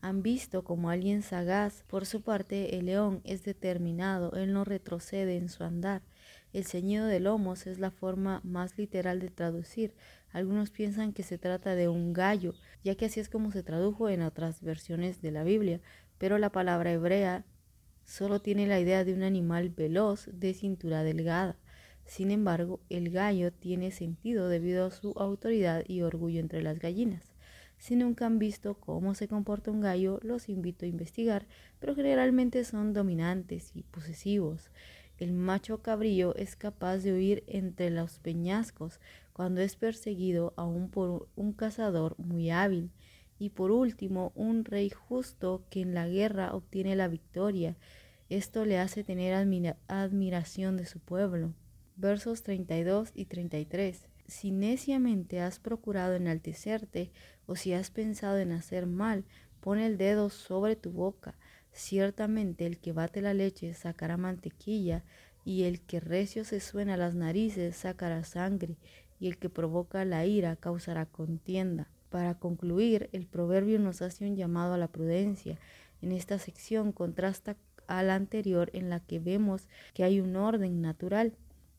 han 0.00 0.22
visto 0.22 0.64
como 0.64 0.90
alguien 0.90 1.22
sagaz. 1.22 1.84
Por 1.88 2.06
su 2.06 2.22
parte, 2.22 2.78
el 2.78 2.86
león 2.86 3.20
es 3.24 3.42
determinado, 3.42 4.32
él 4.34 4.52
no 4.52 4.64
retrocede 4.64 5.36
en 5.36 5.48
su 5.48 5.64
andar. 5.64 6.02
El 6.52 6.64
ceñido 6.64 7.06
de 7.06 7.20
lomos 7.20 7.66
es 7.66 7.78
la 7.78 7.90
forma 7.90 8.40
más 8.42 8.76
literal 8.76 9.20
de 9.20 9.30
traducir, 9.30 9.94
algunos 10.32 10.70
piensan 10.70 11.12
que 11.12 11.22
se 11.22 11.38
trata 11.38 11.74
de 11.74 11.88
un 11.88 12.12
gallo, 12.12 12.54
ya 12.84 12.94
que 12.94 13.06
así 13.06 13.20
es 13.20 13.28
como 13.28 13.50
se 13.52 13.62
tradujo 13.62 14.08
en 14.08 14.22
otras 14.22 14.62
versiones 14.62 15.20
de 15.22 15.30
la 15.30 15.44
Biblia, 15.44 15.80
pero 16.18 16.38
la 16.38 16.50
palabra 16.50 16.92
hebrea 16.92 17.44
solo 18.04 18.40
tiene 18.40 18.66
la 18.66 18.80
idea 18.80 19.04
de 19.04 19.14
un 19.14 19.22
animal 19.22 19.70
veloz 19.70 20.28
de 20.32 20.54
cintura 20.54 21.02
delgada. 21.02 21.56
Sin 22.04 22.30
embargo, 22.30 22.80
el 22.88 23.10
gallo 23.10 23.52
tiene 23.52 23.90
sentido 23.92 24.48
debido 24.48 24.86
a 24.86 24.90
su 24.90 25.12
autoridad 25.16 25.84
y 25.86 26.02
orgullo 26.02 26.40
entre 26.40 26.62
las 26.62 26.78
gallinas. 26.78 27.34
Si 27.78 27.96
nunca 27.96 28.26
han 28.26 28.38
visto 28.38 28.74
cómo 28.74 29.14
se 29.14 29.26
comporta 29.26 29.70
un 29.70 29.80
gallo, 29.80 30.20
los 30.22 30.48
invito 30.48 30.84
a 30.84 30.88
investigar, 30.88 31.46
pero 31.78 31.94
generalmente 31.94 32.64
son 32.64 32.92
dominantes 32.92 33.70
y 33.74 33.84
posesivos. 33.84 34.70
El 35.16 35.32
macho 35.32 35.80
cabrillo 35.80 36.34
es 36.36 36.56
capaz 36.56 36.98
de 36.98 37.12
huir 37.12 37.44
entre 37.46 37.90
los 37.90 38.18
peñascos 38.18 39.00
cuando 39.32 39.60
es 39.60 39.76
perseguido 39.76 40.52
aún 40.56 40.90
por 40.90 41.28
un 41.36 41.52
cazador 41.52 42.14
muy 42.18 42.50
hábil. 42.50 42.90
Y 43.38 43.50
por 43.50 43.70
último, 43.70 44.32
un 44.34 44.64
rey 44.64 44.90
justo 44.90 45.64
que 45.70 45.80
en 45.80 45.94
la 45.94 46.06
guerra 46.06 46.54
obtiene 46.54 46.96
la 46.96 47.08
victoria. 47.08 47.76
Esto 48.28 48.64
le 48.64 48.78
hace 48.78 49.02
tener 49.02 49.34
admiración 49.88 50.76
de 50.76 50.86
su 50.86 51.00
pueblo. 51.00 51.54
Versos 51.96 52.42
32 52.42 53.12
y 53.14 53.24
33. 53.24 54.06
Si 54.26 54.50
neciamente 54.50 55.40
has 55.40 55.58
procurado 55.58 56.14
enaltecerte 56.14 57.10
o 57.46 57.56
si 57.56 57.72
has 57.72 57.90
pensado 57.90 58.38
en 58.38 58.52
hacer 58.52 58.86
mal, 58.86 59.24
pon 59.60 59.78
el 59.78 59.96
dedo 59.96 60.30
sobre 60.30 60.76
tu 60.76 60.92
boca 60.92 61.34
Ciertamente 61.72 62.66
el 62.66 62.78
que 62.78 62.92
bate 62.92 63.22
la 63.22 63.34
leche 63.34 63.74
sacará 63.74 64.16
mantequilla, 64.16 65.04
y 65.44 65.64
el 65.64 65.80
que 65.80 66.00
recio 66.00 66.44
se 66.44 66.60
suena 66.60 66.96
las 66.96 67.14
narices 67.14 67.76
sacará 67.76 68.24
sangre, 68.24 68.76
y 69.20 69.28
el 69.28 69.38
que 69.38 69.48
provoca 69.48 70.04
la 70.04 70.26
ira 70.26 70.56
causará 70.56 71.06
contienda. 71.06 71.88
Para 72.08 72.34
concluir, 72.34 73.08
el 73.12 73.26
proverbio 73.26 73.78
nos 73.78 74.02
hace 74.02 74.26
un 74.26 74.34
llamado 74.34 74.74
a 74.74 74.78
la 74.78 74.88
prudencia. 74.88 75.58
En 76.02 76.10
esta 76.10 76.38
sección 76.38 76.90
contrasta 76.90 77.56
a 77.86 78.02
la 78.02 78.16
anterior 78.16 78.70
en 78.72 78.90
la 78.90 79.00
que 79.00 79.20
vemos 79.20 79.68
que 79.94 80.02
hay 80.02 80.20
un 80.20 80.34
orden 80.34 80.80
natural. 80.80 81.34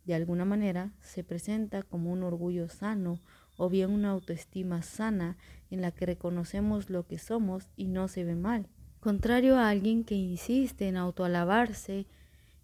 De 0.06 0.14
alguna 0.14 0.46
manera 0.46 0.94
se 1.02 1.24
presenta 1.24 1.84
como 1.84 2.12
un 2.14 2.24
orgullo 2.24 2.70
sano 2.70 3.20
o 3.58 3.70
bien 3.70 3.92
una 3.92 4.12
autoestima 4.12 4.82
sana 4.84 5.38
en 5.70 5.82
la 5.82 5.92
que 5.92 6.06
reconocemos 6.06 6.90
lo 6.90 7.06
que 7.06 7.18
somos 7.18 7.70
y 7.76 7.88
no 7.88 8.08
se 8.08 8.24
ve 8.24 8.36
mal 8.36 8.68
contrario 9.02 9.58
a 9.58 9.68
alguien 9.68 10.04
que 10.04 10.14
insiste 10.14 10.88
en 10.88 10.96
autoalabarse 10.96 12.06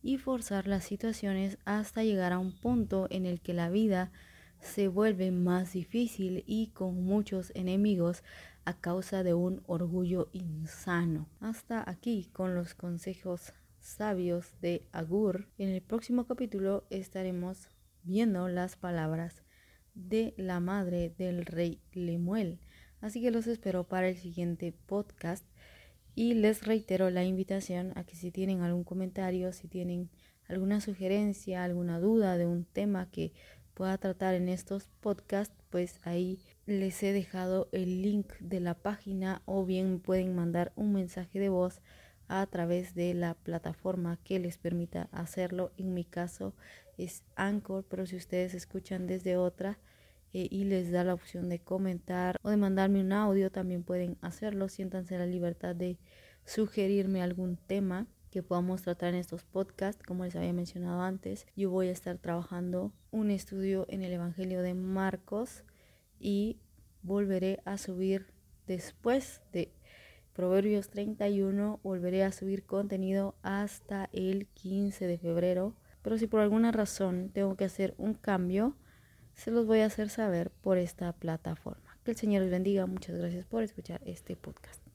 y 0.04 0.20
forzar 0.20 0.68
las 0.68 0.86
situaciones 0.86 1.58
hasta 1.66 2.04
llegar 2.04 2.32
a 2.32 2.38
un 2.38 2.52
punto 2.52 3.08
en 3.10 3.26
el 3.26 3.42
que 3.42 3.54
la 3.54 3.70
vida 3.70 4.12
se 4.62 4.88
vuelve 4.88 5.32
más 5.32 5.74
difícil 5.74 6.43
y 6.46 6.67
con 6.67 7.04
muchos 7.04 7.52
enemigos 7.56 8.24
a 8.65 8.80
causa 8.80 9.24
de 9.24 9.34
un 9.34 9.63
orgullo 9.65 10.30
insano. 10.34 11.30
Hasta 11.39 11.89
aquí 11.89 12.30
con 12.34 12.56
los 12.56 12.74
consejos 12.74 13.54
sabios 13.80 14.54
de 14.62 14.86
Agur. 14.91 15.48
En 15.58 15.70
el 15.70 15.82
próximo 15.82 16.26
capítulo 16.26 16.86
estaremos 16.89 17.70
viendo 18.04 18.48
las 18.50 18.76
palabras 18.76 19.43
de 19.93 20.34
la 20.38 20.60
madre 20.60 21.13
del 21.17 21.46
rey 21.46 21.82
Lemuel. 21.93 22.60
Así 23.00 23.22
que 23.22 23.32
los 23.32 23.48
espero 23.48 23.86
para 23.88 24.10
el 24.10 24.17
siguiente 24.17 24.74
podcast. 24.86 25.46
Y 26.15 26.34
les 26.34 26.65
reitero 26.65 27.10
la 27.10 27.24
invitación 27.24 27.93
a 27.96 28.04
que 28.04 28.15
si 28.15 28.32
tienen 28.32 28.62
algún 28.62 28.84
comentario, 28.84 29.54
si 29.54 29.67
tienen 29.67 30.10
alguna 30.48 30.82
sugerencia, 30.82 31.63
alguna 31.63 32.00
duda 32.00 32.38
de 32.38 32.48
un 32.48 32.65
tema 32.65 33.10
que 33.12 33.34
pueda 33.78 34.00
tratar 34.00 34.34
en 34.34 34.50
estos 34.50 34.90
podcasts, 35.02 35.56
pues 35.70 36.00
ahí 36.02 36.40
les 36.66 37.04
he 37.04 37.13
dejado 37.13 37.70
el 37.72 38.02
link 38.02 38.34
de 38.40 38.60
la 38.60 38.74
página 38.74 39.44
o 39.46 39.66
bien 39.66 40.00
pueden 40.00 40.34
mandar 40.34 40.74
un 40.76 40.94
mensaje 40.94 41.40
de 41.40 41.50
voz 41.50 41.80
a 42.28 42.48
través 42.48 42.96
de 42.96 43.13
la 43.13 43.36
plataforma 43.36 44.18
que 44.24 44.40
les 44.40 44.58
permita 44.58 45.10
hacerlo. 45.12 45.74
En 45.78 45.94
mi 45.94 46.06
caso 46.06 46.56
es 46.98 47.22
Anchor, 47.36 47.86
pero 47.88 48.08
si 48.08 48.16
ustedes 48.16 48.56
escuchan 48.56 49.06
desde 49.06 49.38
otra 49.38 49.78
eh, 50.34 50.48
y 50.50 50.63
les 50.63 50.92
da 50.92 51.04
la 51.04 51.13
opción 51.13 51.48
de 51.48 51.60
comentar 51.60 52.38
o 52.42 52.50
de 52.50 52.58
mandarme 52.58 53.02
un 53.02 53.13
audio, 53.13 53.52
también 53.52 53.84
pueden 53.84 54.18
hacerlo. 54.22 54.70
Siéntanse 54.70 55.20
la 55.20 55.28
libertad 55.28 55.76
de 55.76 56.00
sugerirme 56.46 57.22
algún 57.22 57.58
tema 57.58 58.08
que 58.38 58.43
podamos 58.43 58.84
tratar 58.84 59.15
en 59.15 59.19
estos 59.19 59.43
podcasts, 59.43 60.04
como 60.06 60.23
les 60.23 60.36
había 60.36 60.54
mencionado 60.54 61.02
antes. 61.02 61.47
Yo 61.56 61.71
voy 61.71 61.88
a 61.88 61.91
estar 61.91 62.19
trabajando 62.19 62.93
un 63.10 63.32
estudio 63.32 63.88
en 63.89 64.04
el 64.04 64.13
Evangelio 64.13 64.62
de 64.62 64.76
Marcos 64.76 65.63
y 66.19 66.60
volveré 67.02 67.62
a 67.65 67.80
subir 67.80 68.28
después 68.67 69.41
de 69.54 69.73
Proverbios 70.34 70.91
31, 70.91 71.80
volveré 71.82 72.23
a 72.23 72.32
subir 72.32 72.63
contenido 72.63 73.34
hasta 73.41 74.08
el 74.13 74.45
15 74.50 75.08
de 75.08 75.17
febrero. 75.17 75.73
Pero 76.04 76.19
si 76.19 76.28
por 76.28 76.41
alguna 76.41 76.71
razón 76.71 77.32
tengo 77.34 77.56
que 77.56 77.65
hacer 77.65 77.95
un 77.97 78.13
cambio, 78.13 78.76
se 79.34 79.50
los 79.50 79.65
voy 79.65 79.80
a 79.80 79.88
hacer 79.88 80.10
saber 80.10 80.52
por 80.52 80.78
esta 80.78 81.12
plataforma. 81.12 81.97
Que 82.04 82.12
el 82.12 82.17
Señor 82.17 82.43
les 82.43 82.52
bendiga. 82.52 82.86
Muchas 82.86 83.17
gracias 83.17 83.47
por 83.47 83.63
escuchar 83.63 84.00
este 84.06 84.36
podcast. 84.36 84.87